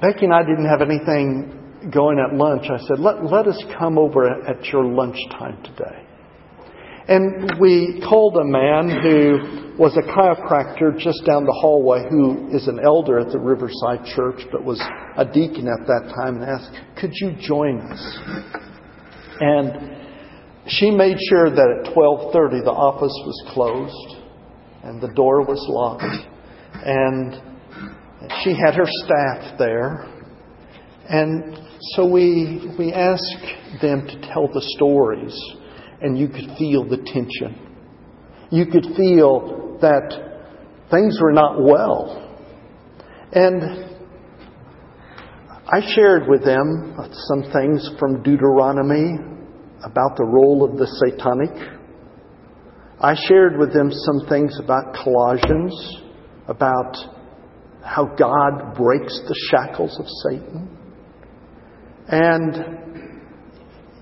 Becky 0.00 0.26
and 0.26 0.34
I 0.34 0.42
didn't 0.42 0.68
have 0.68 0.82
anything 0.82 1.90
going 1.92 2.18
at 2.18 2.36
lunch. 2.36 2.66
I 2.70 2.78
said, 2.86 2.98
let, 2.98 3.24
let 3.24 3.46
us 3.46 3.62
come 3.78 3.98
over 3.98 4.28
at 4.46 4.64
your 4.66 4.84
lunchtime 4.84 5.62
today. 5.64 6.04
And 7.08 7.58
we 7.58 8.04
called 8.06 8.36
a 8.36 8.44
man 8.44 9.00
who 9.02 9.76
was 9.78 9.96
a 9.96 10.02
chiropractor 10.02 10.98
just 10.98 11.24
down 11.24 11.44
the 11.44 11.56
hallway 11.58 12.04
who 12.10 12.54
is 12.54 12.68
an 12.68 12.78
elder 12.84 13.18
at 13.18 13.32
the 13.32 13.38
Riverside 13.38 14.04
Church 14.14 14.46
but 14.52 14.62
was 14.62 14.80
a 15.16 15.24
deacon 15.24 15.68
at 15.68 15.86
that 15.86 16.12
time 16.14 16.42
and 16.42 16.44
asked, 16.44 16.70
Could 17.00 17.12
you 17.14 17.32
join 17.40 17.80
us? 17.80 18.18
And 19.40 19.97
she 20.68 20.90
made 20.90 21.16
sure 21.28 21.50
that 21.50 21.84
at 21.86 21.94
12:30 21.94 22.64
the 22.64 22.70
office 22.70 23.14
was 23.24 23.44
closed 23.54 24.16
and 24.84 25.00
the 25.00 25.12
door 25.14 25.42
was 25.42 25.64
locked 25.68 26.04
and 26.84 27.40
she 28.42 28.52
had 28.52 28.74
her 28.74 28.86
staff 28.86 29.58
there. 29.58 30.06
And 31.08 31.58
so 31.94 32.06
we 32.06 32.74
we 32.78 32.92
asked 32.92 33.80
them 33.80 34.06
to 34.06 34.20
tell 34.20 34.48
the 34.48 34.62
stories 34.76 35.34
and 36.00 36.18
you 36.18 36.28
could 36.28 36.50
feel 36.58 36.84
the 36.84 36.98
tension. 36.98 37.58
You 38.50 38.66
could 38.66 38.86
feel 38.96 39.78
that 39.80 40.28
things 40.90 41.18
were 41.20 41.32
not 41.32 41.62
well. 41.62 42.24
And 43.32 43.96
I 45.70 45.80
shared 45.94 46.28
with 46.28 46.44
them 46.44 46.96
some 47.28 47.52
things 47.52 47.90
from 47.98 48.22
Deuteronomy 48.22 49.37
about 49.84 50.16
the 50.16 50.24
role 50.24 50.64
of 50.64 50.78
the 50.78 50.86
satanic. 50.86 51.50
I 53.00 53.14
shared 53.28 53.58
with 53.58 53.72
them 53.72 53.90
some 53.92 54.28
things 54.28 54.58
about 54.62 54.94
Colossians, 54.94 55.96
about 56.48 56.96
how 57.84 58.04
God 58.04 58.74
breaks 58.74 59.20
the 59.26 59.36
shackles 59.50 59.98
of 59.98 60.06
Satan. 60.24 60.76
And 62.08 62.78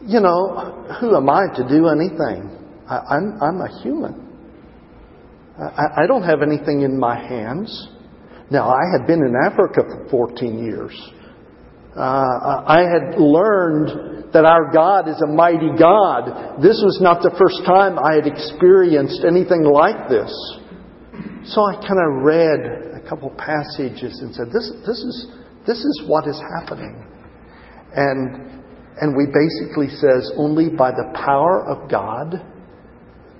you 0.06 0.20
know, 0.20 0.86
who 1.00 1.16
am 1.16 1.28
I 1.28 1.46
to 1.56 1.68
do 1.68 1.88
anything? 1.88 2.56
I, 2.88 3.16
am 3.16 3.38
I'm, 3.40 3.42
I'm 3.42 3.60
a 3.60 3.82
human. 3.82 4.26
I, 5.58 6.04
I 6.04 6.06
don't 6.06 6.22
have 6.22 6.42
anything 6.42 6.82
in 6.82 6.98
my 6.98 7.18
hands. 7.18 7.88
Now, 8.50 8.68
I 8.70 8.82
had 8.96 9.06
been 9.06 9.18
in 9.18 9.34
Africa 9.44 9.82
for 10.08 10.28
14 10.28 10.64
years. 10.64 11.10
Uh, 11.96 12.62
I 12.66 12.82
had 12.82 13.18
learned 13.18 14.15
that 14.36 14.44
our 14.44 14.68
God 14.68 15.08
is 15.08 15.16
a 15.24 15.32
mighty 15.32 15.72
God. 15.72 16.60
This 16.60 16.76
was 16.84 17.00
not 17.00 17.24
the 17.24 17.32
first 17.40 17.64
time 17.64 17.96
I 17.96 18.20
had 18.20 18.28
experienced 18.28 19.24
anything 19.24 19.64
like 19.64 20.12
this. 20.12 20.28
So 21.48 21.64
I 21.64 21.80
kind 21.80 21.96
of 21.96 22.20
read 22.20 23.00
a 23.00 23.02
couple 23.08 23.32
passages 23.32 24.20
and 24.20 24.36
said, 24.36 24.52
this, 24.52 24.68
this, 24.84 25.00
is, 25.00 25.16
this 25.64 25.80
is 25.80 26.04
what 26.04 26.28
is 26.28 26.36
happening. 26.60 27.00
And 27.96 28.56
and 28.98 29.14
we 29.14 29.26
basically 29.26 29.88
says 29.88 30.32
only 30.36 30.70
by 30.70 30.90
the 30.90 31.12
power 31.14 31.66
of 31.68 31.90
God 31.90 32.42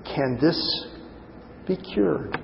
can 0.05 0.37
this 0.39 0.57
be 1.67 1.75
cured. 1.75 2.39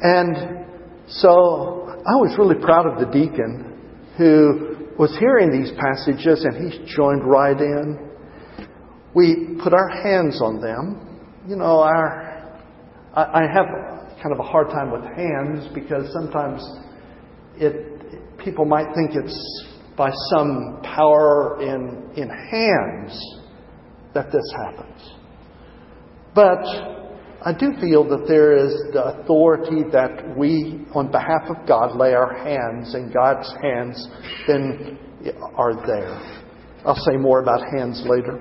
And 0.00 0.66
so 1.08 1.88
I 1.88 2.14
was 2.20 2.36
really 2.38 2.62
proud 2.62 2.86
of 2.86 3.00
the 3.00 3.10
deacon 3.10 4.12
who 4.18 4.77
was 4.98 5.16
hearing 5.18 5.50
these 5.50 5.72
passages 5.78 6.44
and 6.44 6.72
he 6.72 6.84
joined 6.94 7.24
right 7.24 7.58
in. 7.58 8.10
We 9.14 9.58
put 9.62 9.72
our 9.72 9.88
hands 9.88 10.40
on 10.42 10.60
them. 10.60 11.20
You 11.46 11.56
know, 11.56 11.80
our 11.80 12.28
I, 13.14 13.22
I 13.22 13.42
have 13.42 13.66
kind 14.22 14.32
of 14.32 14.38
a 14.40 14.42
hard 14.42 14.70
time 14.70 14.90
with 14.90 15.02
hands 15.02 15.68
because 15.74 16.12
sometimes 16.12 16.62
it 17.56 18.38
people 18.38 18.64
might 18.64 18.94
think 18.94 19.10
it's 19.14 19.64
by 19.96 20.10
some 20.30 20.80
power 20.82 21.60
in, 21.60 22.10
in 22.16 22.28
hands 22.28 23.40
that 24.14 24.30
this 24.30 24.54
happens. 24.64 25.12
But 26.34 26.97
I 27.44 27.52
do 27.52 27.72
feel 27.80 28.02
that 28.08 28.26
there 28.26 28.56
is 28.56 28.72
the 28.92 29.22
authority 29.22 29.82
that 29.92 30.36
we, 30.36 30.84
on 30.92 31.10
behalf 31.10 31.42
of 31.48 31.68
God, 31.68 31.96
lay 31.96 32.12
our 32.12 32.34
hands, 32.34 32.94
and 32.94 33.14
God's 33.14 33.48
hands 33.62 34.08
then 34.48 34.98
are 35.54 35.86
there. 35.86 36.44
I'll 36.84 36.96
say 36.96 37.16
more 37.16 37.40
about 37.40 37.60
hands 37.76 38.02
later. 38.06 38.40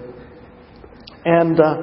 And 1.26 1.60
uh, 1.60 1.76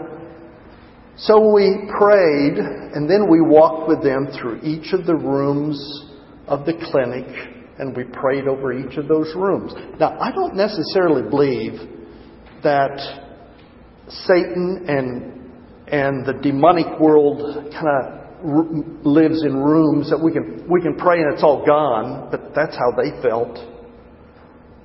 so 1.16 1.52
we 1.52 1.88
prayed, 1.98 2.58
and 2.58 3.08
then 3.08 3.30
we 3.30 3.40
walked 3.40 3.88
with 3.88 4.02
them 4.02 4.28
through 4.40 4.60
each 4.62 4.92
of 4.92 5.06
the 5.06 5.14
rooms 5.14 5.78
of 6.48 6.66
the 6.66 6.74
clinic 6.90 7.26
and 7.78 7.96
we 7.96 8.04
prayed 8.04 8.46
over 8.46 8.72
each 8.72 8.96
of 8.96 9.08
those 9.08 9.34
rooms. 9.34 9.72
Now, 9.98 10.16
I 10.20 10.30
don't 10.30 10.54
necessarily 10.54 11.28
believe 11.28 11.72
that 12.62 12.98
Satan 14.08 14.84
and 14.88 15.43
and 15.94 16.26
the 16.26 16.32
demonic 16.42 16.98
world 16.98 17.38
kind 17.70 17.86
of 17.86 18.02
r- 18.44 18.66
lives 19.04 19.44
in 19.44 19.56
rooms 19.56 20.10
that 20.10 20.18
we 20.18 20.32
can 20.32 20.66
we 20.68 20.82
can 20.82 20.96
pray 20.96 21.20
and 21.20 21.32
it's 21.32 21.44
all 21.44 21.64
gone, 21.64 22.28
but 22.32 22.52
that's 22.52 22.76
how 22.76 22.90
they 22.90 23.10
felt. 23.22 23.56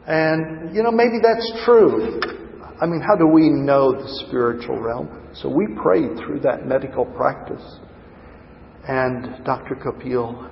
And 0.05 0.75
you 0.75 0.83
know, 0.83 0.91
maybe 0.91 1.17
that's 1.17 1.65
true. 1.65 2.21
I 2.79 2.85
mean, 2.85 3.01
how 3.01 3.15
do 3.15 3.25
we 3.25 3.49
know 3.49 3.91
the 3.91 4.07
spiritual 4.27 4.79
realm? 4.79 5.09
So 5.33 5.49
we 5.49 5.65
prayed 5.81 6.15
through 6.17 6.41
that 6.41 6.67
medical 6.67 7.05
practice. 7.05 7.79
And 8.87 9.43
Dr. 9.43 9.75
Kapil 9.75 10.49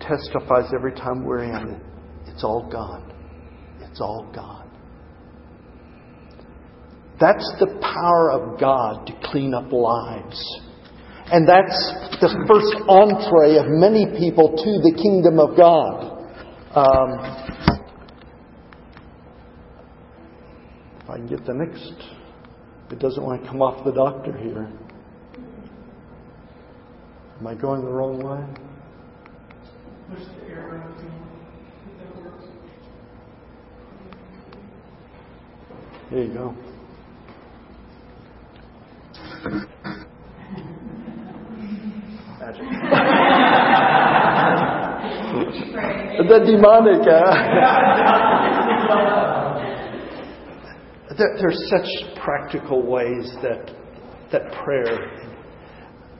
testifies 0.00 0.72
every 0.74 0.92
time 0.92 1.24
we're 1.24 1.44
in 1.44 1.74
it. 1.74 1.82
It's 2.26 2.42
all 2.42 2.68
gone. 2.70 3.12
It's 3.80 4.00
all 4.00 4.26
gone. 4.34 4.57
That's 7.20 7.52
the 7.58 7.66
power 7.82 8.30
of 8.30 8.60
God 8.60 9.06
to 9.06 9.12
clean 9.24 9.52
up 9.52 9.72
lives. 9.72 10.40
And 11.30 11.46
that's 11.46 11.76
the 12.20 12.30
first 12.46 12.76
entree 12.88 13.56
of 13.58 13.66
many 13.68 14.06
people 14.18 14.50
to 14.50 14.80
the 14.80 14.96
kingdom 14.96 15.40
of 15.40 15.56
God. 15.56 16.14
Um, 16.74 17.10
if 21.02 21.10
I 21.10 21.16
can 21.16 21.26
get 21.26 21.44
the 21.44 21.54
next, 21.54 21.92
it 22.92 22.98
doesn't 22.98 23.22
want 23.22 23.42
to 23.42 23.48
come 23.48 23.62
off 23.62 23.84
the 23.84 23.92
doctor 23.92 24.36
here. 24.38 24.70
Am 27.40 27.46
I 27.46 27.54
going 27.54 27.82
the 27.82 27.90
wrong 27.90 28.18
way? 28.22 28.44
There 36.10 36.24
you 36.24 36.32
go. 36.32 36.67
the 46.28 46.38
demonic. 46.46 47.02
Uh, 47.06 47.32
there, 51.16 51.32
there's 51.40 51.70
such 51.70 51.88
practical 52.22 52.82
ways 52.86 53.34
that 53.42 53.70
that 54.32 54.52
prayer. 54.64 54.98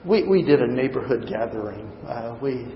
We 0.05 0.27
we 0.27 0.43
did 0.43 0.61
a 0.61 0.67
neighborhood 0.67 1.27
gathering. 1.27 1.91
Uh, 2.07 2.37
we 2.41 2.67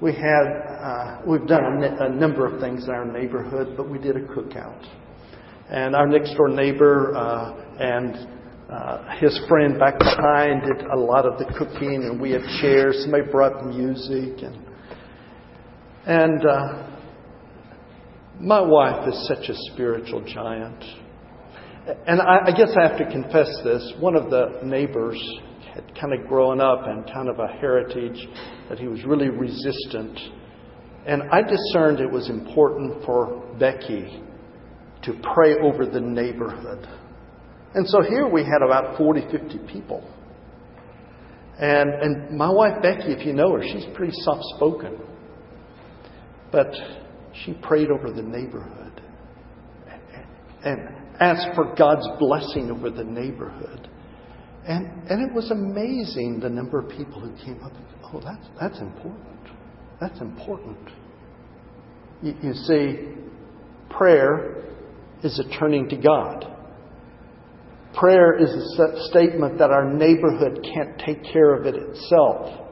we 0.00 0.14
had, 0.14 0.44
uh, 0.82 1.20
we've 1.26 1.46
done 1.46 1.84
a, 1.84 2.06
a, 2.06 2.08
number 2.08 2.46
of 2.46 2.58
things 2.58 2.84
in 2.84 2.90
our 2.90 3.04
neighborhood, 3.04 3.74
but 3.76 3.90
we 3.90 3.98
did 3.98 4.16
a 4.16 4.20
cookout. 4.20 4.82
And 5.68 5.94
our 5.94 6.06
next 6.06 6.34
door 6.36 6.48
neighbor 6.48 7.14
uh, 7.14 7.52
and 7.78 8.39
uh, 8.70 9.18
his 9.18 9.38
friend 9.48 9.78
back 9.78 9.98
behind 9.98 10.62
did 10.62 10.86
a 10.86 10.96
lot 10.96 11.26
of 11.26 11.38
the 11.38 11.46
cooking, 11.58 12.04
and 12.04 12.20
we 12.20 12.30
had 12.30 12.42
chairs. 12.60 13.00
Somebody 13.02 13.30
brought 13.30 13.66
music, 13.66 14.42
and 14.42 14.58
and 16.06 16.46
uh, 16.46 16.90
my 18.40 18.60
wife 18.60 19.08
is 19.08 19.28
such 19.28 19.48
a 19.48 19.54
spiritual 19.72 20.22
giant. 20.22 20.82
And 22.06 22.20
I, 22.20 22.46
I 22.46 22.50
guess 22.56 22.70
I 22.78 22.86
have 22.86 22.98
to 22.98 23.10
confess 23.10 23.48
this. 23.64 23.92
One 23.98 24.14
of 24.14 24.30
the 24.30 24.60
neighbors 24.62 25.20
had 25.74 25.84
kind 26.00 26.12
of 26.12 26.26
grown 26.28 26.60
up 26.60 26.86
and 26.86 27.04
kind 27.06 27.28
of 27.28 27.38
a 27.38 27.48
heritage 27.48 28.26
that 28.68 28.78
he 28.78 28.86
was 28.86 29.04
really 29.04 29.28
resistant. 29.28 30.18
And 31.06 31.22
I 31.32 31.42
discerned 31.42 32.00
it 32.00 32.10
was 32.10 32.30
important 32.30 33.04
for 33.04 33.54
Becky 33.58 34.22
to 35.02 35.20
pray 35.34 35.54
over 35.56 35.86
the 35.86 36.00
neighborhood. 36.00 36.86
And 37.74 37.88
so 37.88 38.02
here 38.02 38.28
we 38.28 38.42
had 38.42 38.62
about 38.64 38.96
40, 38.96 39.22
50 39.30 39.58
people. 39.72 40.02
And, 41.58 41.90
and 41.90 42.36
my 42.36 42.50
wife, 42.50 42.82
Becky, 42.82 43.12
if 43.12 43.24
you 43.24 43.32
know 43.32 43.52
her, 43.52 43.62
she's 43.62 43.86
pretty 43.94 44.14
soft 44.22 44.42
spoken. 44.56 44.98
But 46.50 46.72
she 47.44 47.52
prayed 47.62 47.90
over 47.90 48.10
the 48.10 48.22
neighborhood 48.22 49.00
and 50.64 50.80
asked 51.20 51.54
for 51.54 51.74
God's 51.76 52.06
blessing 52.18 52.70
over 52.70 52.90
the 52.90 53.04
neighborhood. 53.04 53.88
And, 54.66 55.08
and 55.08 55.28
it 55.28 55.34
was 55.34 55.50
amazing 55.50 56.40
the 56.40 56.48
number 56.48 56.78
of 56.78 56.88
people 56.90 57.20
who 57.20 57.32
came 57.44 57.62
up 57.62 57.72
and 57.72 57.84
said, 57.90 58.00
Oh, 58.12 58.20
that's, 58.20 58.46
that's 58.60 58.80
important. 58.80 59.48
That's 60.00 60.20
important. 60.20 60.78
You, 62.22 62.34
you 62.42 62.54
see, 62.54 63.08
prayer 63.90 64.64
is 65.22 65.38
a 65.38 65.58
turning 65.58 65.88
to 65.90 65.96
God. 65.96 66.49
Prayer 67.94 68.38
is 68.38 68.50
a 68.78 69.08
statement 69.08 69.58
that 69.58 69.70
our 69.70 69.92
neighborhood 69.92 70.64
can't 70.74 70.98
take 71.04 71.24
care 71.32 71.54
of 71.54 71.66
it 71.66 71.74
itself. 71.74 72.68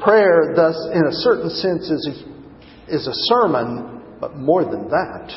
Prayer, 0.00 0.52
thus, 0.56 0.76
in 0.92 1.06
a 1.06 1.12
certain 1.12 1.50
sense, 1.50 1.90
is 1.90 2.08
a, 2.08 2.94
is 2.94 3.06
a 3.06 3.14
sermon, 3.14 4.02
but 4.20 4.36
more 4.36 4.64
than 4.64 4.88
that, 4.88 5.30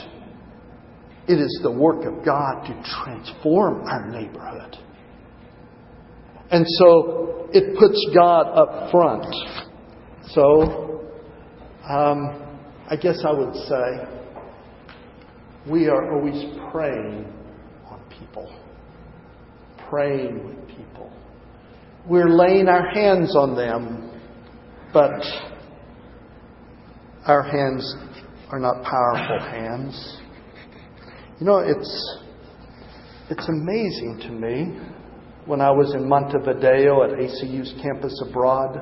it 1.28 1.40
is 1.40 1.60
the 1.62 1.72
work 1.72 2.06
of 2.06 2.26
God 2.26 2.66
to 2.66 2.84
transform 3.04 3.86
our 3.88 4.08
neighborhood. 4.10 4.78
And 6.50 6.66
so 6.68 7.50
it 7.54 7.78
puts 7.78 8.04
God 8.16 8.48
up 8.48 8.92
front. 8.92 9.26
So, 10.30 11.02
um, 11.88 12.42
I 12.90 12.96
guess 12.96 13.24
I 13.26 13.32
would 13.32 13.56
say 13.56 14.08
we 15.70 15.88
are 15.88 16.14
always 16.14 16.44
praying 16.72 17.26
people, 18.22 18.54
praying 19.90 20.46
with 20.46 20.68
people. 20.68 21.12
We're 22.08 22.30
laying 22.30 22.68
our 22.68 22.90
hands 22.90 23.36
on 23.36 23.56
them, 23.56 24.20
but 24.94 25.24
our 27.26 27.44
hands 27.44 27.96
are 28.50 28.60
not 28.60 28.84
powerful 28.84 29.40
hands. 29.40 30.18
You 31.40 31.46
know, 31.46 31.60
it's, 31.60 32.20
it's 33.30 33.48
amazing 33.48 34.20
to 34.24 34.30
me 34.30 34.80
when 35.46 35.62
I 35.62 35.72
was 35.72 35.94
in 35.94 36.08
Montevideo 36.08 37.04
at 37.04 37.12
ACU's 37.20 37.74
campus 37.82 38.24
abroad 38.28 38.78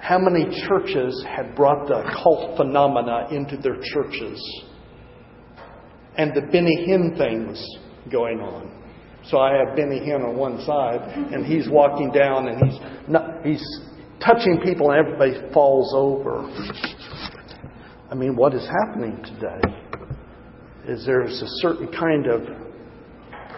how 0.00 0.18
many 0.18 0.44
churches 0.66 1.24
had 1.28 1.54
brought 1.56 1.88
the 1.88 2.02
cult 2.22 2.56
phenomena 2.56 3.28
into 3.30 3.56
their 3.56 3.76
churches. 3.92 4.62
And 6.16 6.32
the 6.34 6.42
Benny 6.52 6.86
Hinn 6.86 7.16
thing 7.18 7.48
was 7.48 7.78
going 8.10 8.40
on. 8.40 8.70
So 9.24 9.38
I 9.38 9.56
have 9.56 9.76
Benny 9.76 10.00
Hinn 10.00 10.26
on 10.26 10.36
one 10.36 10.64
side, 10.64 11.00
and 11.32 11.44
he's 11.44 11.68
walking 11.68 12.10
down, 12.10 12.48
and 12.48 12.70
he's 12.70 12.80
not, 13.08 13.44
he's 13.44 13.80
touching 14.24 14.60
people, 14.62 14.90
and 14.90 15.06
everybody 15.06 15.52
falls 15.52 15.92
over. 15.94 16.48
I 18.10 18.14
mean, 18.14 18.36
what 18.36 18.54
is 18.54 18.66
happening 18.66 19.22
today? 19.24 19.78
is 20.88 21.04
there's 21.04 21.42
a 21.42 21.46
certain 21.60 21.88
kind 21.88 22.26
of 22.26 22.40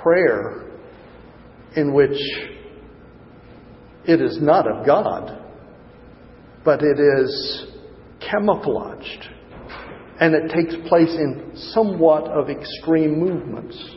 prayer 0.02 0.68
in 1.76 1.94
which 1.94 2.18
it 4.04 4.20
is 4.20 4.38
not 4.42 4.66
of 4.66 4.84
God, 4.84 5.40
but 6.64 6.80
it 6.82 6.98
is 6.98 7.66
camouflaged. 8.28 9.28
And 10.18 10.34
it 10.34 10.52
takes 10.52 10.74
place 10.88 11.14
in 11.14 11.52
somewhat 11.72 12.24
of 12.24 12.50
extreme 12.50 13.18
movements. 13.18 13.96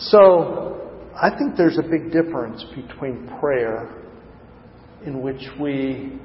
So, 0.00 0.90
I 1.14 1.30
think 1.36 1.56
there's 1.56 1.78
a 1.78 1.82
big 1.82 2.10
difference 2.10 2.64
between 2.74 3.28
prayer, 3.40 4.02
in 5.04 5.20
which 5.22 5.42
we 5.60 6.18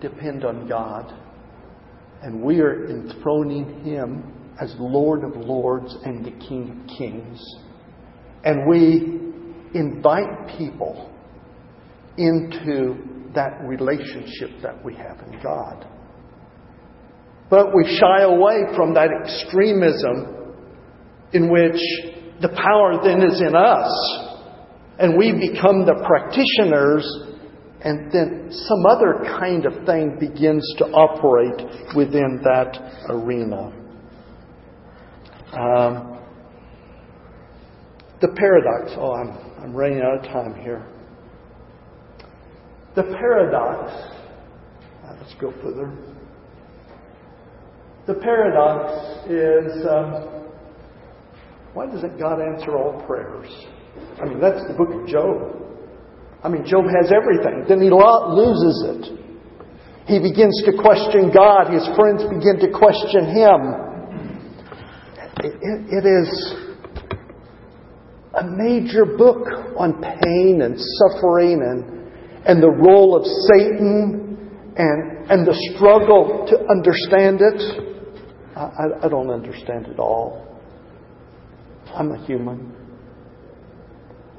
depend 0.00 0.44
on 0.44 0.68
God 0.68 1.14
and 2.22 2.42
we 2.42 2.60
are 2.60 2.86
enthroning 2.86 3.82
Him 3.84 4.32
as 4.60 4.74
Lord 4.78 5.24
of 5.24 5.36
Lords 5.36 5.96
and 6.04 6.24
the 6.24 6.32
King 6.46 6.70
of 6.70 6.98
Kings. 6.98 7.42
And 8.44 8.68
we 8.68 9.78
invite 9.78 10.58
people 10.58 11.10
into 12.18 13.30
that 13.34 13.62
relationship 13.64 14.50
that 14.62 14.84
we 14.84 14.94
have 14.96 15.18
in 15.20 15.40
God. 15.42 15.86
But 17.48 17.68
we 17.74 17.98
shy 17.98 18.22
away 18.22 18.64
from 18.76 18.94
that 18.94 19.08
extremism 19.24 20.54
in 21.32 21.50
which 21.50 21.80
the 22.40 22.48
power 22.48 23.00
then 23.02 23.22
is 23.22 23.40
in 23.40 23.54
us 23.54 23.90
and 24.98 25.16
we 25.16 25.32
become 25.32 25.84
the 25.86 26.02
practitioners 26.06 27.06
and 27.82 28.12
then 28.12 28.48
some 28.50 28.84
other 28.86 29.24
kind 29.40 29.64
of 29.64 29.86
thing 29.86 30.18
begins 30.20 30.62
to 30.78 30.84
operate 30.84 31.96
within 31.96 32.40
that 32.44 32.76
arena. 33.08 33.72
Um, 35.52 36.18
the 38.20 38.28
paradox. 38.36 38.92
Oh, 38.98 39.14
I'm, 39.14 39.62
I'm 39.62 39.74
running 39.74 40.00
out 40.02 40.18
of 40.18 40.24
time 40.24 40.62
here. 40.62 40.86
The 42.96 43.04
paradox. 43.04 43.92
Uh, 45.02 45.14
let's 45.18 45.34
go 45.40 45.50
further. 45.62 45.96
The 48.06 48.14
paradox 48.14 49.30
is 49.30 49.86
um, 49.88 50.39
why 51.74 51.86
doesn't 51.86 52.18
God 52.18 52.40
answer 52.40 52.76
all 52.76 53.02
prayers? 53.06 53.48
I 54.20 54.24
mean, 54.24 54.40
that's 54.40 54.66
the 54.66 54.74
book 54.74 54.90
of 54.90 55.06
Job. 55.06 55.56
I 56.42 56.48
mean, 56.48 56.64
Job 56.64 56.84
has 56.84 57.12
everything. 57.12 57.64
Then 57.68 57.80
he 57.80 57.90
loses 57.90 58.76
it. 58.86 59.02
He 60.06 60.18
begins 60.18 60.62
to 60.66 60.72
question 60.80 61.30
God. 61.30 61.70
His 61.70 61.86
friends 61.94 62.24
begin 62.24 62.58
to 62.60 62.70
question 62.72 63.30
him 63.30 63.90
it, 65.44 65.54
it 65.62 66.06
is 66.06 66.54
a 68.34 68.44
major 68.44 69.04
book 69.04 69.46
on 69.76 70.00
pain 70.00 70.62
and 70.62 70.76
suffering 70.78 71.62
and, 71.62 72.46
and 72.46 72.62
the 72.62 72.70
role 72.70 73.16
of 73.16 73.24
Satan 73.48 74.38
and, 74.76 75.30
and 75.30 75.46
the 75.46 75.54
struggle 75.74 76.46
to 76.48 76.56
understand 76.68 77.40
it. 77.40 78.56
I, 78.56 79.06
I 79.06 79.08
don't 79.08 79.30
understand 79.30 79.86
it 79.86 79.98
all. 79.98 80.46
I'm 81.94 82.12
a 82.12 82.26
human. 82.26 82.74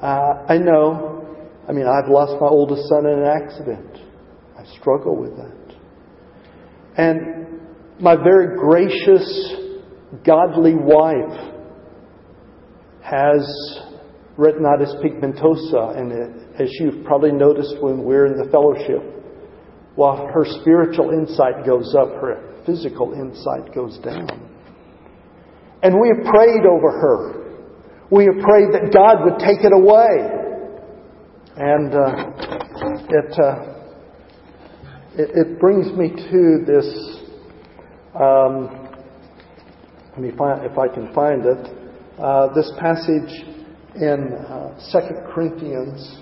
Uh, 0.02 0.46
I 0.50 0.58
know. 0.58 1.26
I 1.68 1.74
mean, 1.74 1.86
I've 1.86 2.10
lost 2.10 2.34
my 2.42 2.48
oldest 2.48 2.88
son 2.90 3.06
in 3.06 3.20
an 3.20 3.28
accident. 3.28 3.98
I 4.58 4.66
struggle 4.80 5.16
with 5.16 5.36
that. 5.38 5.76
And 6.98 7.60
my 8.00 8.16
very 8.16 8.58
gracious 8.58 9.56
godly 10.26 10.74
wife 10.76 11.54
has 13.04 13.80
retinitis 14.38 14.96
pigmentosa, 15.04 15.98
and 15.98 16.60
as 16.60 16.70
you've 16.80 17.04
probably 17.06 17.32
noticed 17.32 17.76
when 17.82 18.04
we're 18.04 18.26
in 18.26 18.38
the 18.38 18.50
fellowship, 18.52 19.02
while 19.96 20.28
her 20.34 20.46
spiritual 20.62 21.12
insight 21.12 21.66
goes 21.66 21.94
up, 21.96 22.10
her 22.10 22.64
physical 22.66 23.14
insight 23.14 23.74
goes 23.74 23.98
down. 24.00 24.28
And 25.84 25.96
we 26.00 26.10
have 26.10 26.34
prayed 26.34 26.66
over 26.66 26.92
her. 26.92 27.41
We 28.12 28.26
have 28.26 28.44
prayed 28.44 28.74
that 28.74 28.92
God 28.94 29.24
would 29.24 29.40
take 29.40 29.64
it 29.64 29.72
away. 29.74 30.40
And 31.56 31.94
uh, 31.94 32.32
it, 33.10 33.40
uh, 33.40 33.64
it, 35.16 35.48
it 35.48 35.60
brings 35.60 35.92
me 35.98 36.10
to 36.10 36.66
this 36.66 37.22
um, 38.14 38.82
let 40.12 40.20
me 40.20 40.32
find, 40.38 40.66
if 40.66 40.78
I 40.78 40.90
can 40.90 41.14
find 41.14 41.46
it. 41.46 41.68
Uh, 42.20 42.54
this 42.54 42.70
passage 42.78 43.46
in 43.96 44.34
uh, 44.34 44.78
2 44.92 45.00
Corinthians. 45.34 46.20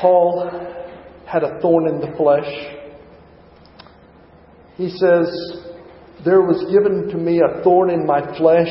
Paul 0.00 0.50
had 1.26 1.42
a 1.44 1.60
thorn 1.60 1.88
in 1.88 2.00
the 2.00 2.16
flesh. 2.16 2.48
He 4.76 4.88
says, 4.88 5.73
There 6.24 6.40
was 6.40 6.64
given 6.72 7.08
to 7.10 7.16
me 7.18 7.40
a 7.40 7.62
thorn 7.62 7.90
in 7.90 8.06
my 8.06 8.20
flesh, 8.38 8.68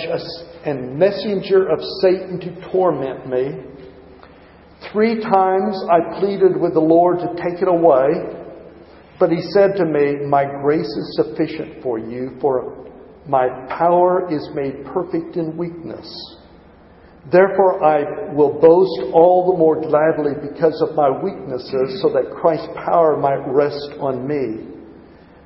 and 0.65 0.97
messenger 0.97 1.67
of 1.69 1.79
Satan 2.01 2.39
to 2.39 2.71
torment 2.71 3.29
me. 3.29 3.61
Three 4.91 5.21
times 5.21 5.77
I 5.91 6.19
pleaded 6.19 6.59
with 6.59 6.73
the 6.73 6.79
Lord 6.79 7.19
to 7.19 7.27
take 7.35 7.61
it 7.61 7.67
away. 7.67 8.39
But 9.19 9.29
he 9.29 9.41
said 9.53 9.75
to 9.77 9.85
me, 9.85 10.25
My 10.27 10.45
grace 10.45 10.87
is 10.87 11.15
sufficient 11.15 11.83
for 11.83 11.99
you, 11.99 12.37
for 12.41 12.89
my 13.27 13.47
power 13.69 14.27
is 14.33 14.49
made 14.53 14.85
perfect 14.85 15.37
in 15.37 15.55
weakness. 15.55 16.09
Therefore, 17.31 17.83
I 17.83 18.33
will 18.33 18.59
boast 18.59 19.13
all 19.13 19.51
the 19.51 19.57
more 19.57 19.79
gladly 19.79 20.33
because 20.41 20.81
of 20.81 20.95
my 20.95 21.09
weaknesses, 21.09 22.01
so 22.01 22.09
that 22.09 22.35
Christ's 22.35 22.67
power 22.83 23.15
might 23.15 23.45
rest 23.47 23.93
on 23.99 24.27
me. 24.27 24.72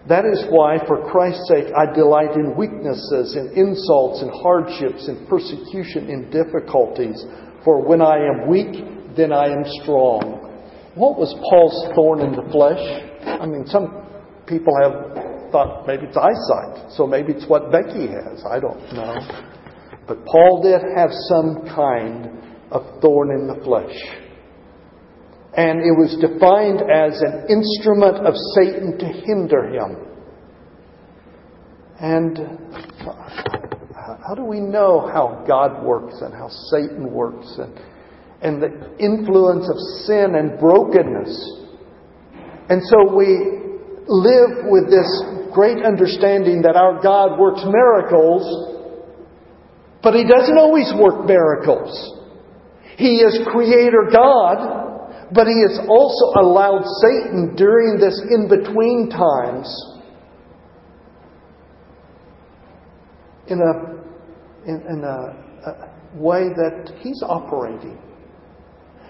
That 0.08 0.24
is 0.24 0.46
why, 0.50 0.80
for 0.88 1.04
Christ's 1.12 1.48
sake, 1.50 1.67
I 1.76 1.91
delight 1.91 2.32
in 2.36 2.56
weaknesses, 2.56 3.36
in 3.36 3.52
insults, 3.56 4.22
in 4.22 4.30
hardships, 4.30 5.10
in 5.10 5.28
persecution, 5.28 6.10
in 6.10 6.32
difficulties. 6.32 7.26
For 7.65 7.86
when 7.86 8.02
I 8.02 8.15
am 8.15 8.48
weak, 8.48 9.15
then 9.17 9.34
I 9.34 9.48
am 9.48 9.63
strong. 9.84 10.48
What 10.96 11.20
was 11.20 11.36
Paul's 11.50 11.93
thorn 11.93 12.22
in 12.22 12.32
the 12.32 12.48
flesh? 12.52 12.80
I 13.28 13.46
mean, 13.46 13.67
some 13.67 14.08
people 14.48 14.72
have 14.82 15.52
thought 15.52 15.86
maybe 15.86 16.08
it's 16.08 16.15
eyesight, 16.15 16.91
so 16.96 17.06
maybe 17.06 17.34
it's 17.34 17.46
what 17.48 17.70
Becky 17.70 18.08
has. 18.08 18.43
I 18.48 18.60
don't 18.60 18.80
know. 18.93 19.20
But 20.08 20.24
Paul 20.26 20.63
did 20.63 20.80
have 20.96 21.12
some 21.28 21.67
kind 21.76 22.32
of 22.72 23.02
thorn 23.02 23.32
in 23.32 23.48
the 23.48 23.60
flesh. 23.65 24.27
And 25.58 25.80
it 25.80 25.91
was 25.98 26.15
defined 26.22 26.86
as 26.86 27.20
an 27.20 27.50
instrument 27.50 28.26
of 28.26 28.36
Satan 28.54 28.98
to 29.00 29.08
hinder 29.26 29.67
him. 29.74 30.08
And 32.00 32.38
how 34.28 34.36
do 34.36 34.43
we 34.43 34.60
know 34.60 35.10
how 35.12 35.43
God 35.48 35.84
works 35.84 36.22
and 36.22 36.32
how 36.32 36.50
Satan 36.70 37.12
works 37.12 37.58
and, 37.58 37.74
and 38.41 38.62
the 38.62 38.70
influence 39.00 39.67
of 39.67 39.78
sin 40.06 40.36
and 40.36 40.60
brokenness? 40.60 41.34
And 42.70 42.82
so 42.86 43.15
we 43.15 43.26
live 44.08 44.70
with 44.70 44.91
this 44.91 45.10
great 45.54 45.84
understanding 45.84 46.62
that 46.62 46.76
our 46.76 47.02
God 47.02 47.39
works 47.39 47.63
miracles, 47.65 48.46
but 50.04 50.13
He 50.13 50.24
doesn't 50.24 50.58
always 50.58 50.93
work 51.00 51.26
miracles. 51.26 52.13
He 52.98 53.17
is 53.26 53.39
Creator 53.52 54.10
God, 54.13 54.87
but 55.34 55.48
He 55.48 55.62
has 55.68 55.80
also 55.88 56.40
allowed 56.40 56.84
Satan 57.02 57.56
during 57.56 58.00
this 58.00 58.22
in 58.30 58.48
between 58.48 59.10
times 59.10 59.68
in 63.48 63.60
a, 63.60 64.70
in, 64.70 64.82
in 64.90 65.04
a, 65.04 65.70
a 65.70 66.18
way 66.18 66.50
that 66.50 66.94
He's 67.00 67.22
operating. 67.24 67.98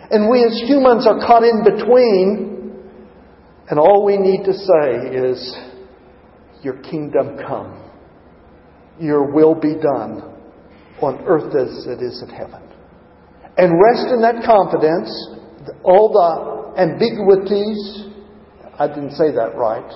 And 0.10 0.30
we 0.30 0.44
as 0.44 0.62
humans 0.68 1.06
are 1.06 1.20
caught 1.20 1.44
in 1.44 1.64
between, 1.64 2.80
and 3.70 3.78
all 3.80 4.06
we 4.06 4.18
need 4.18 4.44
to 4.46 4.54
say 4.54 5.18
is, 5.18 5.58
Your 6.64 6.82
kingdom 6.82 7.38
come, 7.46 7.92
Your 9.00 9.34
will 9.34 9.54
be 9.54 9.76
done 9.76 10.34
on 11.02 11.24
earth 11.28 11.54
as 11.56 11.86
it 11.88 12.02
is 12.02 12.24
in 12.24 12.30
heaven. 12.30 12.64
And 13.58 13.74
rest 13.82 14.14
in 14.14 14.22
that 14.22 14.46
confidence, 14.46 15.10
all 15.84 16.12
the 16.14 16.82
ambiguities, 16.82 18.06
I 18.80 18.88
didn't 18.88 19.12
say 19.12 19.32
that 19.32 19.56
right, 19.56 19.92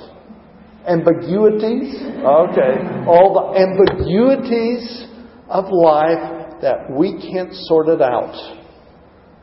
ambiguities. 0.87 1.95
Okay. 1.95 3.05
All 3.07 3.33
the 3.37 3.59
ambiguities 3.59 5.07
of 5.49 5.65
life 5.69 6.61
that 6.61 6.89
we 6.89 7.19
can't 7.31 7.53
sort 7.53 7.87
it 7.89 8.01
out. 8.01 8.57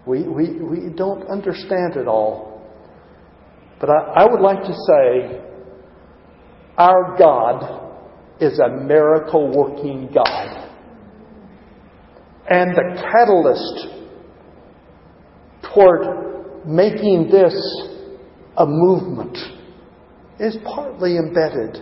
We, 0.06 0.22
we, 0.22 0.60
we 0.60 0.90
don't 0.94 1.28
understand 1.28 1.96
it 1.96 2.08
all. 2.08 2.66
But 3.80 3.90
I, 3.90 4.22
I 4.22 4.30
would 4.30 4.40
like 4.40 4.62
to 4.62 4.72
say 4.72 5.40
our 6.76 7.16
God 7.18 7.88
is 8.40 8.58
a 8.58 8.68
miracle 8.68 9.52
working 9.54 10.08
God. 10.14 10.64
And 12.48 12.74
the 12.74 13.02
catalyst 13.02 13.97
toward 15.78 16.66
making 16.66 17.30
this 17.30 17.54
a 18.56 18.66
movement 18.66 19.36
is 20.40 20.56
partly 20.64 21.16
embedded 21.16 21.76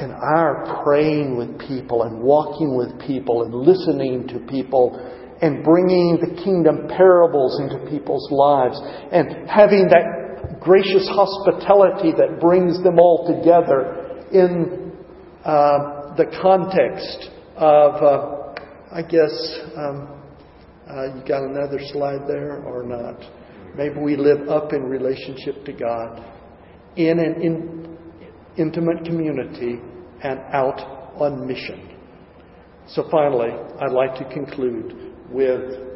in 0.00 0.10
our 0.10 0.82
praying 0.82 1.36
with 1.36 1.58
people 1.68 2.02
and 2.02 2.20
walking 2.20 2.76
with 2.76 2.88
people 3.06 3.44
and 3.44 3.54
listening 3.54 4.26
to 4.26 4.38
people 4.50 4.98
and 5.42 5.62
bringing 5.64 6.18
the 6.20 6.42
kingdom 6.42 6.88
parables 6.88 7.60
into 7.60 7.78
people's 7.90 8.28
lives 8.30 8.78
and 9.12 9.48
having 9.48 9.88
that 9.88 10.58
gracious 10.60 11.08
hospitality 11.08 12.12
that 12.12 12.40
brings 12.40 12.82
them 12.82 12.98
all 12.98 13.26
together 13.26 14.24
in 14.32 14.92
uh, 15.44 16.14
the 16.16 16.26
context 16.42 17.30
of, 17.56 18.02
uh, 18.02 18.54
I 18.92 19.02
guess, 19.02 19.60
um, 19.76 20.19
uh, 20.90 21.14
you 21.16 21.22
got 21.26 21.42
another 21.42 21.78
slide 21.92 22.26
there 22.26 22.62
or 22.64 22.82
not? 22.82 23.22
Maybe 23.76 24.00
we 24.00 24.16
live 24.16 24.48
up 24.48 24.72
in 24.72 24.82
relationship 24.82 25.64
to 25.64 25.72
God 25.72 26.24
in 26.96 27.18
an 27.18 27.40
in, 27.40 27.98
intimate 28.56 29.04
community 29.04 29.78
and 30.22 30.40
out 30.52 30.80
on 31.20 31.46
mission. 31.46 31.96
So 32.88 33.08
finally, 33.10 33.50
I'd 33.80 33.92
like 33.92 34.16
to 34.16 34.24
conclude 34.32 35.14
with 35.30 35.90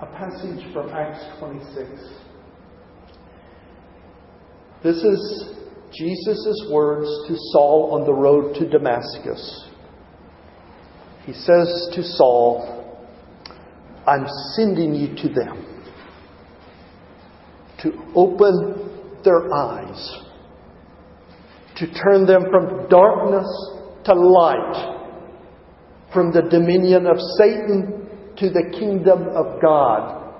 a 0.00 0.06
passage 0.06 0.72
from 0.72 0.90
Acts 0.90 1.24
26. 1.38 1.88
This 4.82 4.96
is 4.96 5.54
Jesus' 5.92 6.66
words 6.70 7.08
to 7.28 7.34
Saul 7.52 7.90
on 7.92 8.06
the 8.06 8.12
road 8.12 8.54
to 8.56 8.68
Damascus. 8.68 9.68
He 11.26 11.32
says 11.32 11.90
to 11.94 12.02
Saul, 12.02 12.79
I'm 14.10 14.26
sending 14.56 14.92
you 14.92 15.14
to 15.14 15.28
them 15.28 15.84
to 17.82 17.92
open 18.16 19.22
their 19.22 19.54
eyes, 19.54 20.16
to 21.76 21.86
turn 21.94 22.26
them 22.26 22.46
from 22.50 22.88
darkness 22.88 23.46
to 24.06 24.14
light, 24.14 24.96
from 26.12 26.32
the 26.32 26.42
dominion 26.42 27.06
of 27.06 27.18
Satan 27.38 28.08
to 28.36 28.50
the 28.50 28.76
kingdom 28.76 29.28
of 29.28 29.62
God, 29.62 30.34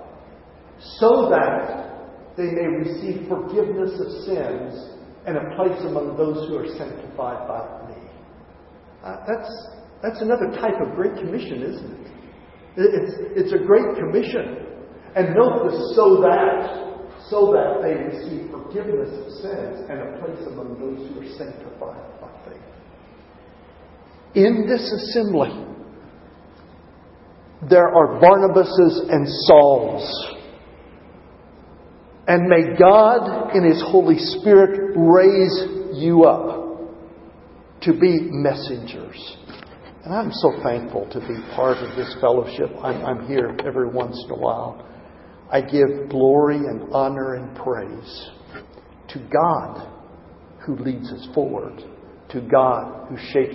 so 0.99 1.31
that 1.31 2.37
they 2.37 2.51
may 2.51 2.67
receive 2.67 3.29
forgiveness 3.29 3.93
of 4.01 4.25
sins 4.25 4.97
and 5.27 5.37
a 5.37 5.55
place 5.55 5.81
among 5.87 6.17
those 6.17 6.49
who 6.49 6.57
are 6.57 6.67
sanctified 6.77 7.47
by 7.47 7.89
me. 7.89 8.11
Uh, 9.05 9.17
that's, 9.29 9.69
that's 10.03 10.21
another 10.23 10.51
type 10.61 10.75
of 10.85 10.97
Great 10.97 11.15
Commission, 11.15 11.63
isn't 11.63 12.07
it? 12.07 12.20
It's, 12.77 13.15
it's 13.37 13.53
a 13.53 13.65
great 13.65 13.97
commission. 13.97 14.67
And 15.17 15.35
note 15.35 15.71
the 15.71 15.93
so 15.97 16.21
that 16.23 16.91
so 17.29 17.53
that 17.53 17.83
they 17.83 17.95
receive 17.95 18.51
forgiveness 18.51 19.11
of 19.11 19.33
sins 19.41 19.87
and 19.89 20.01
a 20.01 20.19
place 20.19 20.47
among 20.49 20.79
those 20.81 20.99
who 21.09 21.21
are 21.21 21.39
sanctified 21.39 22.21
by 22.21 22.31
faith. 22.45 22.63
In 24.35 24.67
this 24.67 24.91
assembly, 24.91 25.51
there 27.69 27.87
are 27.87 28.21
Barnabases 28.21 29.13
and 29.13 29.29
Sauls. 29.47 30.37
And 32.27 32.49
may 32.49 32.77
God, 32.79 33.55
in 33.55 33.65
His 33.65 33.83
Holy 33.87 34.19
Spirit, 34.19 34.95
raise 34.97 36.01
you 36.01 36.25
up 36.25 36.81
to 37.83 37.93
be 37.93 38.29
messengers. 38.31 39.37
And 40.05 40.15
I'm 40.15 40.33
so 40.33 40.53
thankful 40.63 41.09
to 41.11 41.21
be 41.21 41.55
part 41.55 41.77
of 41.79 41.95
this 41.97 42.15
fellowship. 42.21 42.71
I'm, 42.83 43.05
I'm 43.05 43.27
here 43.27 43.55
every 43.67 43.89
once 43.89 44.17
in 44.27 44.31
a 44.33 44.39
while. 44.39 44.87
I 45.53 45.61
give 45.61 46.09
glory 46.09 46.57
and 46.57 46.93
honor 46.93 47.35
and 47.35 47.55
praise 47.57 48.31
to 49.09 49.19
God 49.31 49.89
who 50.65 50.77
leads 50.77 51.11
us 51.13 51.29
forward, 51.35 51.83
to 52.31 52.41
God 52.41 53.09
who 53.09 53.17
shapes 53.33 53.49